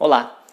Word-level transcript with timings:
Olá! 0.00 0.44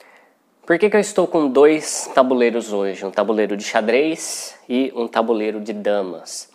Por 0.66 0.80
que, 0.80 0.90
que 0.90 0.96
eu 0.96 1.00
estou 1.00 1.28
com 1.28 1.48
dois 1.48 2.10
tabuleiros 2.16 2.74
hoje? 2.74 3.06
Um 3.06 3.12
tabuleiro 3.12 3.56
de 3.56 3.64
xadrez 3.64 4.58
e 4.68 4.92
um 4.96 5.08
tabuleiro 5.08 5.62
de 5.62 5.72
damas. 5.72 6.50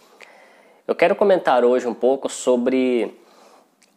Eu 0.89 0.97
quero 0.97 1.15
comentar 1.15 1.65
hoje 1.65 1.87
um 1.87 1.95
pouco 1.95 2.29
sobre 2.29 3.17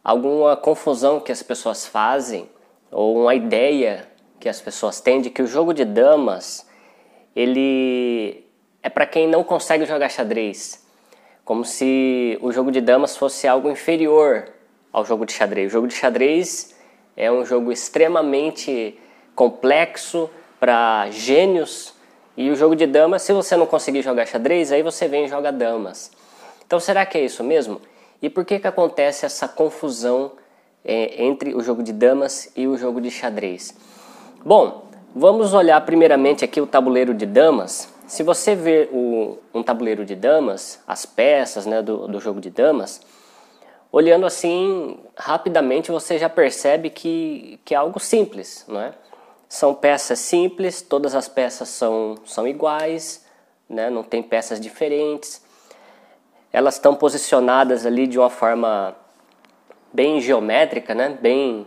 alguma 0.04 0.56
confusão 0.56 1.18
que 1.18 1.32
as 1.32 1.42
pessoas 1.42 1.84
fazem 1.84 2.48
ou 2.88 3.22
uma 3.22 3.34
ideia 3.34 4.08
que 4.38 4.48
as 4.48 4.60
pessoas 4.60 5.00
têm 5.00 5.20
de 5.20 5.28
que 5.28 5.42
o 5.42 5.46
jogo 5.48 5.74
de 5.74 5.84
damas 5.84 6.64
ele 7.34 8.46
é 8.80 8.88
para 8.88 9.06
quem 9.06 9.26
não 9.26 9.42
consegue 9.42 9.86
jogar 9.86 10.08
xadrez, 10.08 10.86
como 11.44 11.64
se 11.64 12.38
o 12.40 12.52
jogo 12.52 12.70
de 12.70 12.80
damas 12.80 13.16
fosse 13.16 13.48
algo 13.48 13.68
inferior 13.68 14.50
ao 14.92 15.04
jogo 15.04 15.26
de 15.26 15.32
xadrez. 15.32 15.66
O 15.66 15.72
jogo 15.72 15.88
de 15.88 15.94
xadrez 15.94 16.73
é 17.16 17.30
um 17.30 17.44
jogo 17.44 17.70
extremamente 17.70 18.98
complexo 19.34 20.28
para 20.58 21.08
gênios. 21.10 21.94
E 22.36 22.50
o 22.50 22.56
jogo 22.56 22.74
de 22.74 22.86
damas, 22.86 23.22
se 23.22 23.32
você 23.32 23.56
não 23.56 23.66
conseguir 23.66 24.02
jogar 24.02 24.26
xadrez, 24.26 24.72
aí 24.72 24.82
você 24.82 25.06
vem 25.06 25.26
e 25.26 25.28
joga 25.28 25.52
damas. 25.52 26.10
Então 26.66 26.80
será 26.80 27.06
que 27.06 27.18
é 27.18 27.24
isso 27.24 27.44
mesmo? 27.44 27.80
E 28.20 28.28
por 28.28 28.44
que, 28.44 28.58
que 28.58 28.66
acontece 28.66 29.26
essa 29.26 29.46
confusão 29.46 30.32
é, 30.84 31.22
entre 31.22 31.54
o 31.54 31.60
jogo 31.62 31.82
de 31.82 31.92
damas 31.92 32.50
e 32.56 32.66
o 32.66 32.76
jogo 32.76 33.00
de 33.00 33.10
xadrez? 33.10 33.74
Bom, 34.44 34.88
vamos 35.14 35.54
olhar 35.54 35.80
primeiramente 35.82 36.44
aqui 36.44 36.60
o 36.60 36.66
tabuleiro 36.66 37.14
de 37.14 37.26
damas. 37.26 37.88
Se 38.06 38.22
você 38.22 38.54
ver 38.54 38.90
o, 38.92 39.38
um 39.52 39.62
tabuleiro 39.62 40.04
de 40.04 40.14
damas, 40.14 40.80
as 40.86 41.06
peças 41.06 41.66
né, 41.66 41.80
do, 41.82 42.08
do 42.08 42.20
jogo 42.20 42.40
de 42.40 42.50
damas, 42.50 43.00
olhando 43.94 44.26
assim 44.26 44.98
rapidamente 45.16 45.92
você 45.92 46.18
já 46.18 46.28
percebe 46.28 46.90
que, 46.90 47.60
que 47.64 47.76
é 47.76 47.76
algo 47.76 48.00
simples, 48.00 48.64
não 48.66 48.80
é? 48.80 48.92
São 49.48 49.72
peças 49.72 50.18
simples, 50.18 50.82
todas 50.82 51.14
as 51.14 51.28
peças 51.28 51.68
são, 51.68 52.18
são 52.26 52.44
iguais, 52.48 53.24
né? 53.68 53.88
não 53.90 54.02
tem 54.02 54.20
peças 54.20 54.58
diferentes. 54.58 55.40
Elas 56.52 56.74
estão 56.74 56.96
posicionadas 56.96 57.86
ali 57.86 58.08
de 58.08 58.18
uma 58.18 58.28
forma 58.28 58.96
bem 59.92 60.20
geométrica, 60.20 60.92
né? 60.92 61.16
bem 61.20 61.64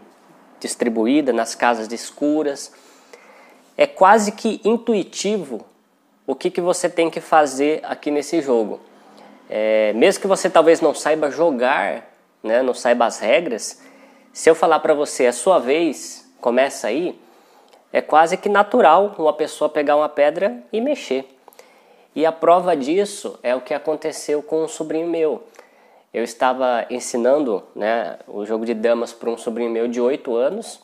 distribuída 0.59 1.31
nas 1.31 1.55
casas 1.55 1.89
escuras. 1.93 2.73
É 3.77 3.87
quase 3.87 4.33
que 4.33 4.59
intuitivo 4.65 5.65
o 6.25 6.35
que, 6.35 6.51
que 6.51 6.59
você 6.59 6.89
tem 6.89 7.09
que 7.09 7.21
fazer 7.21 7.79
aqui 7.83 8.11
nesse 8.11 8.41
jogo. 8.41 8.81
É, 9.49 9.93
mesmo 9.93 10.19
que 10.19 10.27
você 10.27 10.49
talvez 10.49 10.81
não 10.81 10.93
saiba 10.93 11.31
jogar 11.31 12.16
né, 12.43 12.61
não 12.61 12.73
saiba 12.73 13.05
as 13.05 13.19
regras, 13.19 13.81
se 14.31 14.49
eu 14.49 14.53
falar 14.53 14.79
para 14.79 14.93
você 14.93 15.25
a 15.25 15.33
sua 15.33 15.57
vez, 15.57 16.31
começa 16.39 16.87
aí, 16.87 17.19
é 17.91 18.01
quase 18.01 18.37
que 18.37 18.47
natural 18.47 19.15
uma 19.17 19.33
pessoa 19.33 19.67
pegar 19.67 19.95
uma 19.95 20.07
pedra 20.07 20.63
e 20.71 20.79
mexer. 20.79 21.25
E 22.15 22.25
a 22.25 22.31
prova 22.31 22.75
disso 22.75 23.39
é 23.41 23.55
o 23.55 23.61
que 23.61 23.73
aconteceu 23.73 24.43
com 24.43 24.63
um 24.63 24.67
sobrinho 24.67 25.07
meu. 25.07 25.43
Eu 26.13 26.23
estava 26.23 26.85
ensinando 26.89 27.63
né, 27.75 28.19
o 28.27 28.45
jogo 28.45 28.65
de 28.65 28.73
damas 28.73 29.11
para 29.13 29.29
um 29.29 29.37
sobrinho 29.37 29.69
meu 29.71 29.87
de 29.87 29.99
8 29.99 30.35
anos, 30.35 30.81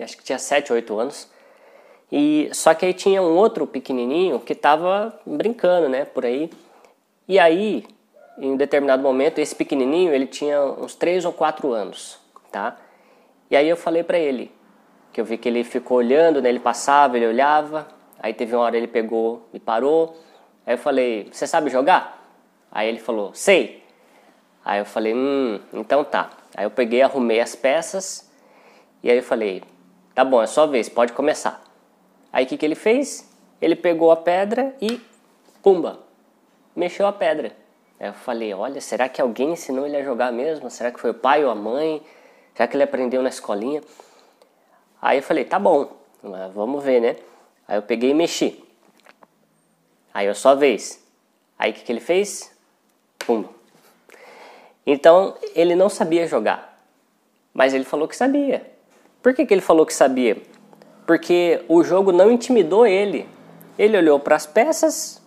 acho 0.00 0.16
que 0.16 0.24
tinha 0.24 0.38
7, 0.38 0.72
8 0.72 0.98
anos, 0.98 1.30
e 2.10 2.50
só 2.52 2.74
que 2.74 2.84
aí 2.84 2.92
tinha 2.92 3.22
um 3.22 3.36
outro 3.36 3.66
pequenininho 3.66 4.40
que 4.40 4.52
estava 4.52 5.18
brincando, 5.24 5.88
né, 5.88 6.04
por 6.04 6.26
aí. 6.26 6.50
E 7.26 7.38
aí 7.38 7.84
em 8.38 8.52
um 8.52 8.56
determinado 8.56 9.02
momento, 9.02 9.38
esse 9.38 9.54
pequenininho, 9.54 10.12
ele 10.12 10.26
tinha 10.26 10.60
uns 10.62 10.94
3 10.94 11.24
ou 11.24 11.32
4 11.32 11.72
anos, 11.72 12.18
tá? 12.50 12.76
E 13.50 13.56
aí 13.56 13.68
eu 13.68 13.76
falei 13.76 14.02
para 14.02 14.18
ele, 14.18 14.50
que 15.12 15.20
eu 15.20 15.24
vi 15.24 15.36
que 15.36 15.48
ele 15.48 15.62
ficou 15.62 15.98
olhando, 15.98 16.40
né? 16.40 16.48
Ele 16.48 16.60
passava, 16.60 17.16
ele 17.16 17.26
olhava, 17.26 17.86
aí 18.18 18.32
teve 18.32 18.54
uma 18.54 18.64
hora 18.64 18.76
ele 18.76 18.86
pegou 18.86 19.46
e 19.52 19.60
parou. 19.60 20.16
Aí 20.66 20.74
eu 20.74 20.78
falei, 20.78 21.28
você 21.30 21.46
sabe 21.46 21.68
jogar? 21.68 22.18
Aí 22.70 22.88
ele 22.88 22.98
falou, 22.98 23.34
sei. 23.34 23.82
Aí 24.64 24.78
eu 24.78 24.86
falei, 24.86 25.14
hum, 25.14 25.60
então 25.72 26.02
tá. 26.02 26.30
Aí 26.56 26.64
eu 26.64 26.70
peguei, 26.70 27.02
arrumei 27.02 27.40
as 27.40 27.54
peças 27.54 28.30
e 29.02 29.10
aí 29.10 29.16
eu 29.16 29.22
falei, 29.22 29.62
tá 30.14 30.24
bom, 30.24 30.40
é 30.40 30.46
sua 30.46 30.66
vez, 30.66 30.88
pode 30.88 31.12
começar. 31.12 31.62
Aí 32.32 32.44
o 32.44 32.48
que, 32.48 32.56
que 32.56 32.64
ele 32.64 32.74
fez? 32.74 33.30
Ele 33.60 33.76
pegou 33.76 34.10
a 34.10 34.16
pedra 34.16 34.74
e, 34.80 35.00
pumba, 35.62 36.00
mexeu 36.74 37.06
a 37.06 37.12
pedra. 37.12 37.61
Aí 38.00 38.08
eu 38.08 38.12
falei, 38.12 38.52
olha, 38.52 38.80
será 38.80 39.08
que 39.08 39.20
alguém 39.20 39.52
ensinou 39.52 39.86
ele 39.86 39.96
a 39.96 40.02
jogar 40.02 40.32
mesmo? 40.32 40.70
Será 40.70 40.90
que 40.90 41.00
foi 41.00 41.10
o 41.10 41.14
pai 41.14 41.44
ou 41.44 41.50
a 41.50 41.54
mãe? 41.54 42.02
Será 42.54 42.66
que 42.66 42.76
ele 42.76 42.82
aprendeu 42.82 43.22
na 43.22 43.28
escolinha? 43.28 43.82
Aí 45.00 45.18
eu 45.18 45.22
falei, 45.22 45.44
tá 45.44 45.58
bom, 45.58 45.90
vamos 46.54 46.82
ver, 46.82 47.00
né? 47.00 47.16
Aí 47.66 47.76
eu 47.76 47.82
peguei 47.82 48.10
e 48.10 48.14
mexi. 48.14 48.62
Aí 50.12 50.26
eu 50.26 50.34
só 50.34 50.54
vez. 50.54 51.02
Aí 51.58 51.70
o 51.70 51.74
que, 51.74 51.82
que 51.82 51.92
ele 51.92 52.00
fez? 52.00 52.52
Pum. 53.18 53.44
Então 54.86 55.36
ele 55.54 55.74
não 55.76 55.88
sabia 55.88 56.26
jogar, 56.26 56.84
mas 57.54 57.72
ele 57.72 57.84
falou 57.84 58.08
que 58.08 58.16
sabia. 58.16 58.70
Por 59.22 59.32
que, 59.32 59.46
que 59.46 59.54
ele 59.54 59.60
falou 59.60 59.86
que 59.86 59.94
sabia? 59.94 60.36
Porque 61.06 61.64
o 61.68 61.84
jogo 61.84 62.10
não 62.10 62.30
intimidou 62.30 62.86
ele. 62.86 63.28
Ele 63.78 63.96
olhou 63.96 64.18
para 64.18 64.36
as 64.36 64.44
peças, 64.44 65.22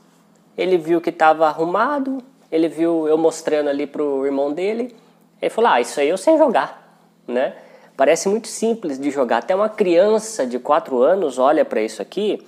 ele 0.58 0.78
viu 0.78 1.02
que 1.02 1.10
estava 1.10 1.48
arrumado, 1.48 2.22
ele 2.52 2.68
viu 2.68 3.08
eu 3.08 3.18
mostrando 3.18 3.70
ali 3.70 3.88
pro 3.88 4.26
irmão 4.26 4.52
dele, 4.52 4.96
ele 5.42 5.50
falou: 5.50 5.72
"Ah, 5.72 5.82
isso 5.82 6.00
aí 6.00 6.10
eu 6.10 6.18
sei 6.18 6.38
jogar", 6.38 7.00
né? 7.28 7.56
Parece 7.98 8.28
muito 8.28 8.48
simples 8.48 9.00
de 9.00 9.10
jogar. 9.10 9.38
Até 9.38 9.56
uma 9.56 9.70
criança 9.70 10.46
de 10.46 10.60
4 10.60 11.02
anos 11.02 11.40
olha 11.40 11.64
para 11.64 11.82
isso 11.82 12.02
aqui 12.02 12.46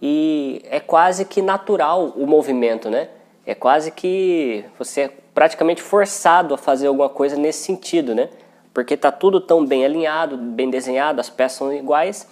e 0.00 0.60
é 0.68 0.80
quase 0.80 1.24
que 1.24 1.40
natural 1.40 2.12
o 2.16 2.26
movimento, 2.26 2.90
né? 2.90 3.08
É 3.46 3.54
quase 3.54 3.90
que 3.92 4.64
você 4.78 5.02
é 5.02 5.10
praticamente 5.32 5.80
forçado 5.80 6.54
a 6.54 6.58
fazer 6.58 6.88
alguma 6.88 7.08
coisa 7.08 7.36
nesse 7.36 7.64
sentido, 7.64 8.14
né? 8.14 8.28
Porque 8.74 8.96
tá 8.96 9.12
tudo 9.12 9.40
tão 9.40 9.64
bem 9.64 9.84
alinhado, 9.84 10.36
bem 10.36 10.68
desenhado, 10.70 11.20
as 11.20 11.30
peças 11.30 11.58
são 11.58 11.72
iguais. 11.72 12.26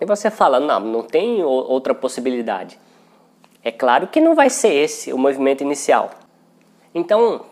E 0.00 0.06
você 0.06 0.30
fala: 0.30 0.60
"Não, 0.60 0.80
não 0.80 1.02
tem 1.02 1.42
outra 1.42 1.94
possibilidade". 1.94 2.78
É 3.62 3.70
claro 3.70 4.06
que 4.06 4.20
não 4.20 4.34
vai 4.34 4.48
ser 4.48 4.72
esse 4.72 5.12
o 5.12 5.18
movimento 5.18 5.62
inicial. 5.62 6.10
Então, 6.94 7.44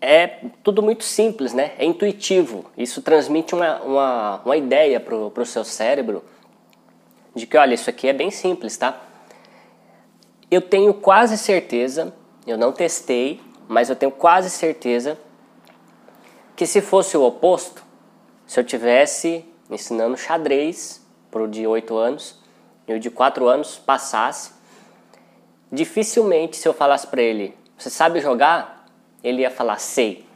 é 0.00 0.26
tudo 0.62 0.82
muito 0.82 1.02
simples, 1.04 1.54
né? 1.54 1.72
É 1.78 1.84
intuitivo. 1.84 2.66
Isso 2.76 3.00
transmite 3.00 3.54
uma, 3.54 3.80
uma, 3.80 4.42
uma 4.44 4.56
ideia 4.56 5.00
para 5.00 5.16
o 5.16 5.46
seu 5.46 5.64
cérebro 5.64 6.22
de 7.34 7.46
que, 7.46 7.56
olha, 7.56 7.74
isso 7.74 7.88
aqui 7.88 8.06
é 8.06 8.12
bem 8.12 8.30
simples, 8.30 8.76
tá? 8.76 9.00
Eu 10.50 10.60
tenho 10.60 10.92
quase 10.94 11.38
certeza, 11.38 12.14
eu 12.46 12.56
não 12.58 12.70
testei, 12.70 13.40
mas 13.66 13.88
eu 13.88 13.96
tenho 13.96 14.12
quase 14.12 14.50
certeza 14.50 15.18
que 16.54 16.66
se 16.66 16.80
fosse 16.80 17.16
o 17.16 17.22
oposto, 17.22 17.82
se 18.46 18.60
eu 18.60 18.64
tivesse 18.64 19.44
ensinando 19.70 20.16
xadrez 20.16 21.04
para 21.30 21.42
o 21.42 21.48
de 21.48 21.66
8 21.66 21.96
anos 21.96 22.38
e 22.86 22.92
o 22.92 23.00
de 23.00 23.10
4 23.10 23.48
anos 23.48 23.78
passasse, 23.78 24.52
dificilmente 25.70 26.56
se 26.56 26.68
eu 26.68 26.72
falasse 26.72 27.06
para 27.06 27.22
ele, 27.22 27.56
você 27.76 27.90
sabe 27.90 28.20
jogar? 28.20 28.86
Ele 29.22 29.42
ia 29.42 29.50
falar, 29.50 29.78
sei. 29.78 30.26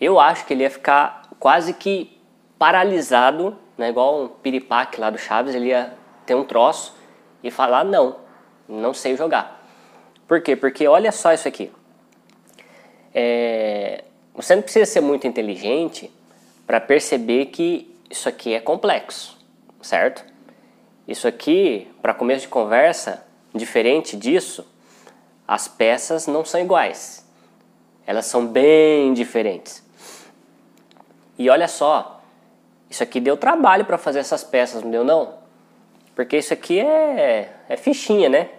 Eu 0.00 0.18
acho 0.18 0.46
que 0.46 0.54
ele 0.54 0.62
ia 0.62 0.70
ficar 0.70 1.22
quase 1.38 1.74
que 1.74 2.18
paralisado, 2.58 3.56
né, 3.76 3.88
igual 3.88 4.22
um 4.22 4.28
piripaque 4.28 5.00
lá 5.00 5.10
do 5.10 5.18
Chaves, 5.18 5.54
ele 5.54 5.68
ia 5.68 5.94
ter 6.26 6.34
um 6.34 6.44
troço 6.44 6.94
e 7.42 7.50
falar, 7.50 7.84
não, 7.84 8.16
não 8.68 8.92
sei 8.92 9.16
jogar. 9.16 9.64
Por 10.28 10.40
quê? 10.42 10.54
Porque 10.54 10.86
olha 10.86 11.10
só 11.10 11.32
isso 11.32 11.48
aqui. 11.48 11.72
É, 13.14 14.04
você 14.34 14.54
não 14.54 14.62
precisa 14.62 14.86
ser 14.86 15.00
muito 15.00 15.26
inteligente 15.26 16.10
para 16.66 16.80
perceber 16.80 17.46
que 17.46 17.94
isso 18.08 18.28
aqui 18.28 18.54
é 18.54 18.60
complexo, 18.60 19.36
certo? 19.82 20.24
Isso 21.06 21.26
aqui, 21.26 21.88
para 22.00 22.14
começo 22.14 22.42
de 22.42 22.48
conversa, 22.48 23.26
Diferente 23.54 24.16
disso, 24.16 24.66
as 25.46 25.66
peças 25.66 26.26
não 26.26 26.44
são 26.44 26.60
iguais. 26.60 27.26
Elas 28.06 28.26
são 28.26 28.46
bem 28.46 29.12
diferentes. 29.12 29.84
E 31.38 31.48
olha 31.50 31.66
só, 31.66 32.22
isso 32.88 33.02
aqui 33.02 33.20
deu 33.20 33.36
trabalho 33.36 33.84
para 33.84 33.98
fazer 33.98 34.18
essas 34.18 34.44
peças, 34.44 34.82
não 34.82 34.90
deu 34.90 35.04
não? 35.04 35.34
Porque 36.14 36.36
isso 36.36 36.52
aqui 36.52 36.78
é, 36.80 37.52
é 37.68 37.76
fichinha, 37.76 38.28
né? 38.28 38.50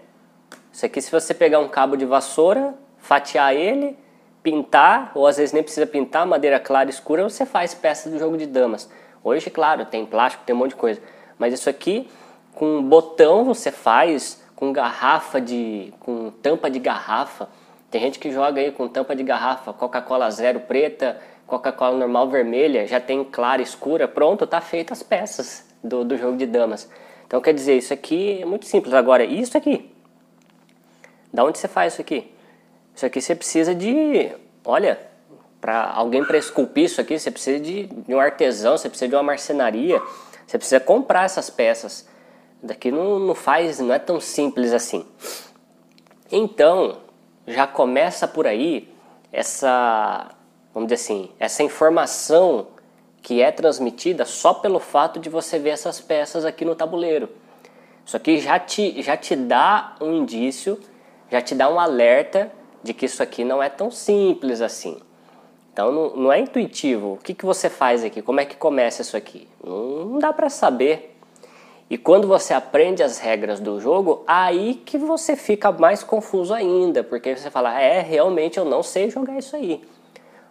Isso 0.71 0.85
aqui 0.85 1.01
se 1.01 1.11
você 1.11 1.33
pegar 1.33 1.59
um 1.59 1.67
cabo 1.67 1.95
de 1.95 2.05
vassoura, 2.05 2.73
fatiar 2.97 3.53
ele, 3.53 3.97
pintar, 4.41 5.11
ou 5.13 5.27
às 5.27 5.37
vezes 5.37 5.53
nem 5.53 5.61
precisa 5.61 5.85
pintar, 5.85 6.25
madeira 6.25 6.59
clara 6.59 6.89
escura, 6.89 7.23
você 7.23 7.45
faz 7.45 7.73
peças 7.73 8.11
do 8.11 8.17
jogo 8.17 8.37
de 8.37 8.45
damas. 8.45 8.89
Hoje, 9.23 9.49
claro, 9.49 9.85
tem 9.85 10.05
plástico, 10.05 10.43
tem 10.45 10.55
um 10.55 10.59
monte 10.59 10.71
de 10.71 10.77
coisa. 10.77 11.01
Mas 11.37 11.53
isso 11.53 11.69
aqui, 11.69 12.09
com 12.55 12.77
um 12.77 12.83
botão 12.83 13.45
você 13.45 13.71
faz, 13.71 14.40
com 14.61 14.71
garrafa 14.71 15.41
de. 15.41 15.91
com 15.99 16.29
tampa 16.29 16.69
de 16.69 16.77
garrafa. 16.77 17.49
Tem 17.89 17.99
gente 17.99 18.19
que 18.19 18.31
joga 18.31 18.61
aí 18.61 18.71
com 18.71 18.87
tampa 18.87 19.15
de 19.15 19.23
garrafa, 19.23 19.73
Coca-Cola 19.73 20.29
zero 20.29 20.59
preta, 20.59 21.19
Coca-Cola 21.47 21.97
normal 21.97 22.29
vermelha, 22.29 22.85
já 22.85 22.99
tem 22.99 23.23
clara, 23.23 23.63
escura, 23.63 24.07
pronto, 24.07 24.45
tá 24.45 24.61
feito 24.61 24.93
as 24.93 25.01
peças 25.01 25.65
do, 25.83 26.05
do 26.05 26.15
jogo 26.15 26.37
de 26.37 26.45
damas. 26.45 26.87
Então 27.25 27.41
quer 27.41 27.55
dizer, 27.55 27.75
isso 27.75 27.91
aqui 27.91 28.39
é 28.39 28.45
muito 28.45 28.67
simples. 28.67 28.93
Agora, 28.93 29.23
isso 29.23 29.57
aqui, 29.57 29.91
da 31.33 31.43
onde 31.43 31.57
você 31.57 31.67
faz 31.67 31.93
isso 31.93 32.01
aqui? 32.03 32.31
Isso 32.95 33.05
aqui 33.07 33.19
você 33.19 33.33
precisa 33.33 33.73
de, 33.73 34.31
olha, 34.63 34.99
para 35.59 35.91
alguém 35.91 36.23
para 36.23 36.37
esculpir 36.37 36.83
isso 36.83 37.01
aqui, 37.01 37.17
você 37.17 37.31
precisa 37.31 37.59
de, 37.59 37.87
de, 37.87 38.13
um 38.13 38.19
artesão, 38.19 38.77
você 38.77 38.87
precisa 38.87 39.09
de 39.09 39.15
uma 39.15 39.23
marcenaria, 39.23 39.99
você 40.45 40.59
precisa 40.59 40.79
comprar 40.79 41.25
essas 41.25 41.49
peças. 41.49 42.10
Daqui 42.61 42.91
não, 42.91 43.19
não 43.19 43.35
faz, 43.35 43.79
não 43.79 43.93
é 43.93 43.99
tão 43.99 44.19
simples 44.19 44.73
assim. 44.73 45.05
Então, 46.31 46.99
já 47.47 47.65
começa 47.65 48.27
por 48.27 48.45
aí 48.45 48.93
essa 49.31 50.35
vamos 50.73 50.87
dizer 50.89 51.03
assim, 51.03 51.29
essa 51.39 51.63
informação 51.63 52.67
que 53.21 53.41
é 53.41 53.51
transmitida 53.51 54.25
só 54.25 54.53
pelo 54.53 54.79
fato 54.79 55.19
de 55.19 55.29
você 55.29 55.59
ver 55.59 55.71
essas 55.71 56.01
peças 56.01 56.43
aqui 56.43 56.65
no 56.65 56.75
tabuleiro. 56.75 57.29
Isso 58.05 58.17
aqui 58.17 58.39
já 58.39 58.57
te, 58.57 59.01
já 59.01 59.15
te 59.15 59.35
dá 59.35 59.95
um 60.01 60.13
indício, 60.13 60.79
já 61.29 61.41
te 61.41 61.53
dá 61.53 61.69
um 61.69 61.79
alerta 61.79 62.51
de 62.81 62.93
que 62.93 63.05
isso 63.05 63.21
aqui 63.21 63.43
não 63.43 63.61
é 63.61 63.69
tão 63.69 63.91
simples 63.91 64.59
assim. 64.59 64.99
Então 65.71 65.91
não, 65.91 66.15
não 66.15 66.33
é 66.33 66.39
intuitivo. 66.39 67.13
O 67.13 67.17
que, 67.17 67.33
que 67.33 67.45
você 67.45 67.69
faz 67.69 68.03
aqui? 68.03 68.21
Como 68.21 68.39
é 68.39 68.45
que 68.45 68.55
começa 68.55 69.01
isso 69.01 69.15
aqui? 69.15 69.47
Não, 69.63 70.05
não 70.05 70.19
dá 70.19 70.33
para 70.33 70.49
saber. 70.49 71.10
E 71.91 71.97
quando 71.97 72.25
você 72.25 72.53
aprende 72.53 73.03
as 73.03 73.19
regras 73.19 73.59
do 73.59 73.77
jogo, 73.77 74.23
aí 74.25 74.75
que 74.75 74.97
você 74.97 75.35
fica 75.35 75.73
mais 75.73 76.01
confuso 76.01 76.53
ainda, 76.53 77.03
porque 77.03 77.35
você 77.35 77.51
fala, 77.51 77.81
é, 77.81 77.99
realmente 77.99 78.57
eu 78.57 78.63
não 78.63 78.81
sei 78.81 79.09
jogar 79.09 79.37
isso 79.37 79.57
aí. 79.57 79.83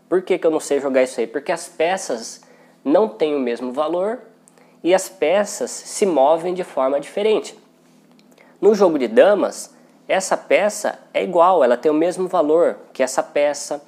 Por 0.06 0.20
que, 0.20 0.36
que 0.36 0.46
eu 0.46 0.50
não 0.50 0.60
sei 0.60 0.80
jogar 0.80 1.02
isso 1.02 1.18
aí? 1.18 1.26
Porque 1.26 1.50
as 1.50 1.66
peças 1.66 2.42
não 2.84 3.08
têm 3.08 3.34
o 3.34 3.40
mesmo 3.40 3.72
valor 3.72 4.20
e 4.84 4.92
as 4.92 5.08
peças 5.08 5.70
se 5.70 6.04
movem 6.04 6.52
de 6.52 6.62
forma 6.62 7.00
diferente. 7.00 7.58
No 8.60 8.74
jogo 8.74 8.98
de 8.98 9.08
damas, 9.08 9.74
essa 10.06 10.36
peça 10.36 10.98
é 11.14 11.24
igual, 11.24 11.64
ela 11.64 11.78
tem 11.78 11.90
o 11.90 11.94
mesmo 11.94 12.28
valor 12.28 12.76
que 12.92 13.02
essa 13.02 13.22
peça, 13.22 13.82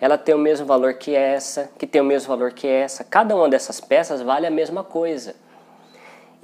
ela 0.00 0.16
tem 0.16 0.34
o 0.34 0.38
mesmo 0.38 0.64
valor 0.64 0.94
que 0.94 1.14
essa, 1.14 1.70
que 1.78 1.86
tem 1.86 2.00
o 2.00 2.04
mesmo 2.04 2.28
valor 2.28 2.52
que 2.54 2.66
essa. 2.66 3.04
Cada 3.04 3.36
uma 3.36 3.46
dessas 3.46 3.78
peças 3.78 4.22
vale 4.22 4.46
a 4.46 4.50
mesma 4.50 4.82
coisa. 4.82 5.43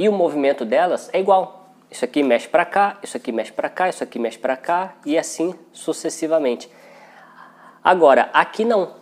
E 0.00 0.08
o 0.08 0.12
movimento 0.12 0.64
delas 0.64 1.11
é 1.12 1.20
igual. 1.20 1.75
Isso 1.91 2.06
aqui 2.06 2.23
mexe 2.23 2.49
para 2.49 2.64
cá, 2.64 2.99
isso 3.02 3.19
aqui 3.19 3.31
mexe 3.31 3.52
para 3.52 3.69
cá, 3.69 3.87
isso 3.87 4.02
aqui 4.02 4.19
mexe 4.19 4.38
para 4.38 4.56
cá 4.56 4.94
e 5.05 5.19
assim 5.19 5.55
sucessivamente. 5.75 6.70
Agora, 7.85 8.31
aqui 8.32 8.64
não. 8.64 8.94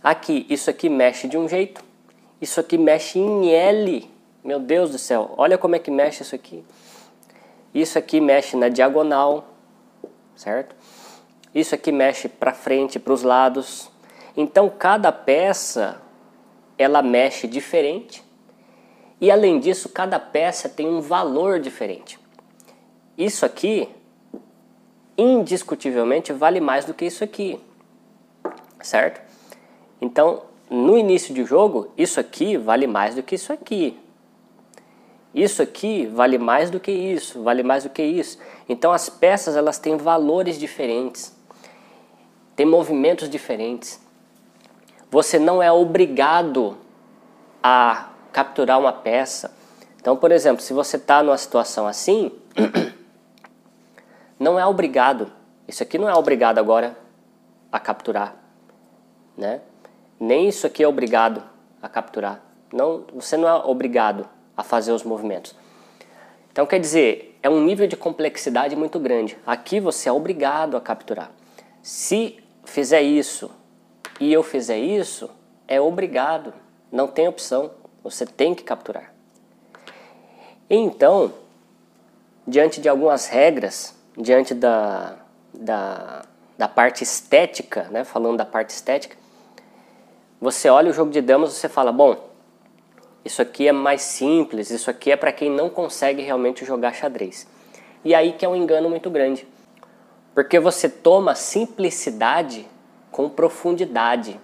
Aqui, 0.00 0.46
isso 0.48 0.70
aqui 0.70 0.88
mexe 0.88 1.26
de 1.26 1.36
um 1.36 1.48
jeito, 1.48 1.82
isso 2.40 2.60
aqui 2.60 2.78
mexe 2.78 3.18
em 3.18 3.50
L. 3.50 4.08
Meu 4.44 4.60
Deus 4.60 4.92
do 4.92 4.98
céu, 4.98 5.34
olha 5.36 5.58
como 5.58 5.74
é 5.74 5.80
que 5.80 5.90
mexe 5.90 6.22
isso 6.22 6.36
aqui. 6.36 6.64
Isso 7.74 7.98
aqui 7.98 8.20
mexe 8.20 8.56
na 8.56 8.68
diagonal, 8.68 9.48
certo? 10.36 10.76
Isso 11.52 11.74
aqui 11.74 11.90
mexe 11.90 12.28
para 12.28 12.54
frente, 12.54 13.00
para 13.00 13.12
os 13.12 13.24
lados. 13.24 13.90
Então 14.36 14.70
cada 14.70 15.10
peça 15.10 16.00
ela 16.78 17.02
mexe 17.02 17.48
diferente. 17.48 18.27
E 19.20 19.30
além 19.30 19.58
disso, 19.58 19.88
cada 19.88 20.18
peça 20.18 20.68
tem 20.68 20.86
um 20.86 21.00
valor 21.00 21.58
diferente. 21.58 22.18
Isso 23.16 23.44
aqui 23.44 23.88
indiscutivelmente 25.16 26.32
vale 26.32 26.60
mais 26.60 26.84
do 26.84 26.94
que 26.94 27.04
isso 27.04 27.24
aqui. 27.24 27.58
Certo? 28.80 29.20
Então, 30.00 30.42
no 30.70 30.96
início 30.96 31.34
de 31.34 31.44
jogo, 31.44 31.92
isso 31.96 32.20
aqui 32.20 32.56
vale 32.56 32.86
mais 32.86 33.14
do 33.14 33.22
que 33.22 33.34
isso 33.34 33.52
aqui. 33.52 33.98
Isso 35.34 35.62
aqui 35.62 36.06
vale 36.06 36.38
mais 36.38 36.70
do 36.70 36.80
que 36.80 36.90
isso, 36.90 37.42
vale 37.42 37.62
mais 37.62 37.84
do 37.84 37.90
que 37.90 38.02
isso. 38.02 38.38
Então 38.68 38.92
as 38.92 39.08
peças 39.08 39.56
elas 39.56 39.78
têm 39.78 39.96
valores 39.96 40.58
diferentes, 40.58 41.36
têm 42.56 42.66
movimentos 42.66 43.28
diferentes. 43.28 44.00
Você 45.10 45.38
não 45.38 45.62
é 45.62 45.70
obrigado 45.70 46.76
a 47.62 48.08
capturar 48.38 48.78
uma 48.78 48.92
peça. 48.92 49.50
Então, 50.00 50.16
por 50.16 50.30
exemplo, 50.30 50.62
se 50.62 50.72
você 50.72 50.96
está 50.96 51.24
numa 51.24 51.36
situação 51.36 51.88
assim, 51.88 52.30
não 54.38 54.56
é 54.56 54.64
obrigado. 54.64 55.32
Isso 55.66 55.82
aqui 55.82 55.98
não 55.98 56.08
é 56.08 56.14
obrigado 56.14 56.58
agora 56.58 56.96
a 57.72 57.80
capturar, 57.80 58.36
né? 59.36 59.60
Nem 60.20 60.48
isso 60.48 60.68
aqui 60.68 60.84
é 60.84 60.88
obrigado 60.88 61.42
a 61.82 61.88
capturar. 61.88 62.40
Não, 62.72 63.04
você 63.12 63.36
não 63.36 63.48
é 63.48 63.54
obrigado 63.54 64.28
a 64.56 64.62
fazer 64.62 64.92
os 64.92 65.02
movimentos. 65.02 65.56
Então 66.52 66.64
quer 66.64 66.78
dizer, 66.78 67.36
é 67.42 67.50
um 67.50 67.60
nível 67.64 67.88
de 67.88 67.96
complexidade 67.96 68.76
muito 68.76 69.00
grande. 69.00 69.36
Aqui 69.44 69.80
você 69.80 70.08
é 70.08 70.12
obrigado 70.12 70.76
a 70.76 70.80
capturar. 70.80 71.32
Se 71.82 72.38
fizer 72.64 73.02
isso 73.02 73.50
e 74.20 74.32
eu 74.32 74.44
fizer 74.44 74.78
isso, 74.78 75.28
é 75.66 75.80
obrigado. 75.80 76.54
Não 76.92 77.08
tem 77.08 77.26
opção. 77.26 77.72
Você 78.10 78.24
tem 78.24 78.54
que 78.54 78.62
capturar. 78.62 79.12
Então, 80.70 81.32
diante 82.46 82.80
de 82.80 82.88
algumas 82.88 83.26
regras, 83.26 83.94
diante 84.16 84.54
da, 84.54 85.16
da, 85.52 86.22
da 86.56 86.68
parte 86.68 87.02
estética, 87.04 87.84
né, 87.90 88.04
falando 88.04 88.38
da 88.38 88.46
parte 88.46 88.70
estética, 88.70 89.16
você 90.40 90.68
olha 90.68 90.90
o 90.90 90.92
jogo 90.92 91.10
de 91.10 91.20
damas 91.20 91.52
e 91.52 91.54
você 91.54 91.68
fala, 91.68 91.90
bom, 91.90 92.16
isso 93.24 93.42
aqui 93.42 93.68
é 93.68 93.72
mais 93.72 94.02
simples, 94.02 94.70
isso 94.70 94.88
aqui 94.90 95.10
é 95.10 95.16
para 95.16 95.32
quem 95.32 95.50
não 95.50 95.68
consegue 95.68 96.22
realmente 96.22 96.64
jogar 96.64 96.94
xadrez. 96.94 97.46
E 98.04 98.14
aí 98.14 98.32
que 98.32 98.44
é 98.44 98.48
um 98.48 98.56
engano 98.56 98.88
muito 98.88 99.10
grande. 99.10 99.46
Porque 100.34 100.58
você 100.58 100.88
toma 100.88 101.34
simplicidade 101.34 102.66
com 103.10 103.28
profundidade. 103.28 104.40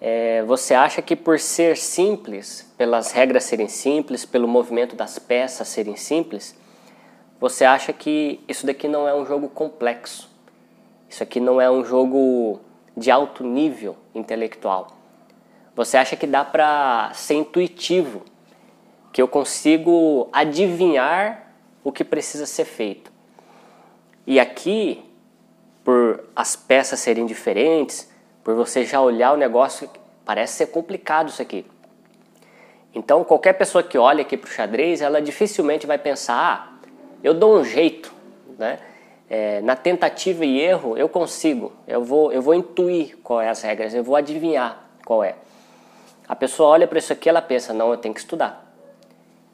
É, 0.00 0.42
você 0.44 0.72
acha 0.72 1.02
que 1.02 1.14
por 1.14 1.38
ser 1.38 1.76
simples, 1.76 2.72
pelas 2.78 3.12
regras 3.12 3.44
serem 3.44 3.68
simples, 3.68 4.24
pelo 4.24 4.48
movimento 4.48 4.96
das 4.96 5.18
peças 5.18 5.68
serem 5.68 5.94
simples, 5.94 6.58
você 7.38 7.64
acha 7.64 7.92
que 7.92 8.40
isso 8.48 8.66
daqui 8.66 8.88
não 8.88 9.06
é 9.06 9.14
um 9.14 9.26
jogo 9.26 9.48
complexo. 9.48 10.30
Isso 11.08 11.22
aqui 11.22 11.38
não 11.38 11.60
é 11.60 11.70
um 11.70 11.84
jogo 11.84 12.60
de 12.96 13.10
alto 13.10 13.44
nível 13.44 13.96
intelectual. 14.14 14.88
Você 15.76 15.96
acha 15.96 16.16
que 16.16 16.26
dá 16.26 16.44
para 16.44 17.10
ser 17.14 17.34
intuitivo, 17.34 18.22
que 19.12 19.20
eu 19.20 19.28
consigo 19.28 20.28
adivinhar 20.32 21.54
o 21.82 21.92
que 21.92 22.04
precisa 22.04 22.46
ser 22.46 22.64
feito. 22.64 23.10
E 24.26 24.38
aqui, 24.38 25.02
por 25.82 26.24
as 26.36 26.54
peças 26.56 27.00
serem 27.00 27.26
diferentes, 27.26 28.09
por 28.50 28.56
você 28.56 28.84
já 28.84 29.00
olhar 29.00 29.32
o 29.32 29.36
negócio, 29.36 29.88
parece 30.24 30.54
ser 30.54 30.66
complicado 30.66 31.28
isso 31.28 31.40
aqui. 31.40 31.64
Então, 32.92 33.22
qualquer 33.22 33.52
pessoa 33.52 33.80
que 33.80 33.96
olha 33.96 34.22
aqui 34.22 34.36
para 34.36 34.48
o 34.48 34.50
xadrez, 34.50 35.00
ela 35.00 35.22
dificilmente 35.22 35.86
vai 35.86 35.98
pensar, 35.98 36.34
ah, 36.34 36.88
eu 37.22 37.32
dou 37.32 37.60
um 37.60 37.64
jeito, 37.64 38.12
né? 38.58 38.80
é, 39.28 39.60
na 39.60 39.76
tentativa 39.76 40.44
e 40.44 40.58
erro 40.58 40.98
eu 40.98 41.08
consigo, 41.08 41.72
eu 41.86 42.02
vou, 42.02 42.32
eu 42.32 42.42
vou 42.42 42.52
intuir 42.52 43.16
qual 43.22 43.40
é 43.40 43.48
as 43.48 43.62
regras, 43.62 43.94
eu 43.94 44.02
vou 44.02 44.16
adivinhar 44.16 44.82
qual 45.04 45.22
é. 45.22 45.36
A 46.26 46.34
pessoa 46.34 46.70
olha 46.70 46.88
para 46.88 46.98
isso 46.98 47.12
aqui 47.12 47.28
ela 47.28 47.40
pensa, 47.40 47.72
não, 47.72 47.92
eu 47.92 47.96
tenho 47.96 48.12
que 48.12 48.20
estudar. 48.20 48.66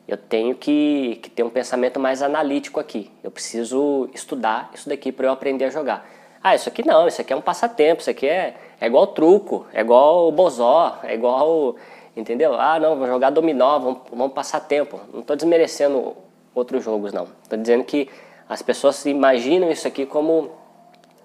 Eu 0.08 0.16
tenho 0.16 0.54
que, 0.54 1.18
que 1.22 1.28
ter 1.28 1.42
um 1.42 1.50
pensamento 1.50 2.00
mais 2.00 2.22
analítico 2.22 2.80
aqui. 2.80 3.10
Eu 3.22 3.30
preciso 3.30 4.08
estudar 4.14 4.70
isso 4.72 4.88
daqui 4.88 5.10
para 5.12 5.26
eu 5.26 5.32
aprender 5.32 5.66
a 5.66 5.70
jogar. 5.70 6.08
Ah, 6.46 6.54
isso 6.54 6.68
aqui 6.68 6.86
não, 6.86 7.08
isso 7.08 7.20
aqui 7.20 7.32
é 7.32 7.36
um 7.36 7.40
passatempo, 7.40 8.00
isso 8.02 8.08
aqui 8.08 8.24
é, 8.24 8.54
é 8.80 8.86
igual 8.86 9.08
truco, 9.08 9.66
é 9.72 9.80
igual 9.80 10.30
bozó, 10.30 11.00
é 11.02 11.12
igual, 11.12 11.74
entendeu? 12.16 12.54
Ah, 12.54 12.78
não, 12.78 12.94
vou 12.94 13.04
jogar 13.08 13.30
dominó, 13.30 13.80
vamos, 13.80 14.02
vamos 14.12 14.32
passar 14.32 14.60
tempo. 14.60 15.00
Não 15.12 15.22
estou 15.22 15.34
desmerecendo 15.34 16.16
outros 16.54 16.84
jogos, 16.84 17.12
não. 17.12 17.26
Estou 17.42 17.58
dizendo 17.58 17.82
que 17.82 18.08
as 18.48 18.62
pessoas 18.62 19.04
imaginam 19.06 19.72
isso 19.72 19.88
aqui 19.88 20.06
como, 20.06 20.52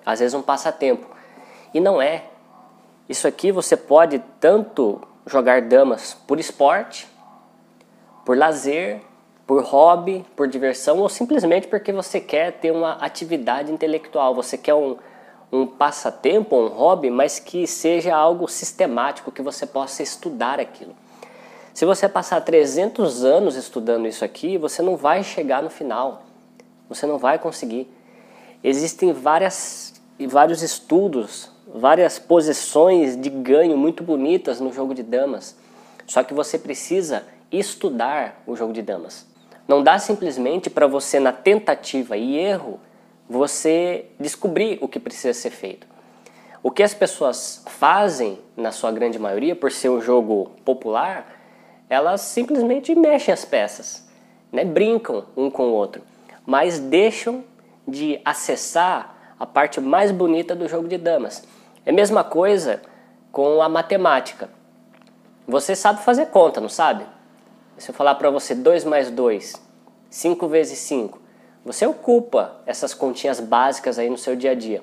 às 0.03 0.21
vezes, 0.21 0.33
um 0.33 0.41
passatempo. 0.41 1.05
E 1.71 1.79
não 1.79 2.01
é. 2.01 2.23
Isso 3.07 3.27
aqui 3.27 3.51
você 3.51 3.77
pode 3.77 4.17
tanto 4.39 4.99
jogar 5.27 5.61
damas 5.61 6.15
por 6.25 6.39
esporte, 6.39 7.07
por 8.25 8.35
lazer, 8.35 9.01
por 9.45 9.61
hobby, 9.65 10.25
por 10.35 10.47
diversão 10.47 10.97
ou 10.97 11.07
simplesmente 11.07 11.67
porque 11.67 11.91
você 11.91 12.19
quer 12.19 12.53
ter 12.53 12.71
uma 12.71 12.93
atividade 12.93 13.71
intelectual, 13.71 14.33
você 14.33 14.57
quer 14.57 14.73
um, 14.73 14.97
um 15.51 15.67
passatempo, 15.67 16.55
um 16.55 16.67
hobby, 16.67 17.09
mas 17.09 17.39
que 17.39 17.67
seja 17.67 18.15
algo 18.15 18.47
sistemático, 18.47 19.31
que 19.31 19.41
você 19.41 19.65
possa 19.65 20.01
estudar 20.01 20.59
aquilo. 20.59 20.95
Se 21.73 21.85
você 21.85 22.07
passar 22.07 22.41
300 22.41 23.23
anos 23.23 23.55
estudando 23.55 24.07
isso 24.07 24.23
aqui, 24.23 24.57
você 24.57 24.81
não 24.81 24.95
vai 24.95 25.23
chegar 25.23 25.61
no 25.61 25.69
final. 25.69 26.23
Você 26.89 27.05
não 27.05 27.17
vai 27.17 27.39
conseguir. 27.39 27.91
Existem 28.63 29.13
várias, 29.13 29.93
vários 30.27 30.61
estudos 30.61 31.51
várias 31.73 32.19
posições 32.19 33.19
de 33.19 33.29
ganho 33.29 33.77
muito 33.77 34.03
bonitas 34.03 34.59
no 34.59 34.73
jogo 34.73 34.93
de 34.93 35.03
damas. 35.03 35.55
Só 36.05 36.23
que 36.23 36.33
você 36.33 36.57
precisa 36.57 37.23
estudar 37.51 38.41
o 38.45 38.55
jogo 38.55 38.73
de 38.73 38.81
damas. 38.81 39.25
Não 39.67 39.81
dá 39.81 39.97
simplesmente 39.99 40.69
para 40.69 40.87
você, 40.87 41.19
na 41.19 41.31
tentativa 41.31 42.17
e 42.17 42.37
erro, 42.37 42.79
você 43.31 44.07
descobrir 44.19 44.77
o 44.81 44.89
que 44.89 44.99
precisa 44.99 45.33
ser 45.33 45.51
feito. 45.51 45.87
O 46.61 46.69
que 46.69 46.83
as 46.83 46.93
pessoas 46.93 47.63
fazem, 47.65 48.37
na 48.57 48.73
sua 48.73 48.91
grande 48.91 49.17
maioria, 49.17 49.55
por 49.55 49.71
ser 49.71 49.87
um 49.87 50.01
jogo 50.01 50.51
popular, 50.65 51.25
elas 51.89 52.19
simplesmente 52.19 52.93
mexem 52.93 53.33
as 53.33 53.45
peças, 53.45 54.05
né? 54.51 54.65
brincam 54.65 55.25
um 55.35 55.49
com 55.49 55.63
o 55.63 55.71
outro, 55.71 56.01
mas 56.45 56.77
deixam 56.77 57.41
de 57.87 58.19
acessar 58.25 59.15
a 59.39 59.45
parte 59.45 59.79
mais 59.79 60.11
bonita 60.11 60.53
do 60.53 60.67
jogo 60.67 60.89
de 60.89 60.97
damas. 60.97 61.43
É 61.85 61.89
a 61.89 61.93
mesma 61.93 62.25
coisa 62.25 62.81
com 63.31 63.61
a 63.61 63.69
matemática. 63.69 64.49
Você 65.47 65.73
sabe 65.73 66.03
fazer 66.03 66.27
conta, 66.27 66.59
não 66.59 66.69
sabe? 66.69 67.05
Se 67.77 67.91
eu 67.91 67.95
falar 67.95 68.15
para 68.15 68.29
você 68.29 68.53
2 68.53 68.83
mais 68.83 69.09
2, 69.09 69.55
5 70.09 70.47
vezes 70.49 70.79
5, 70.79 71.21
você 71.63 71.85
ocupa 71.85 72.55
essas 72.65 72.93
continhas 72.93 73.39
básicas 73.39 73.99
aí 73.99 74.09
no 74.09 74.17
seu 74.17 74.35
dia 74.35 74.51
a 74.51 74.55
dia. 74.55 74.81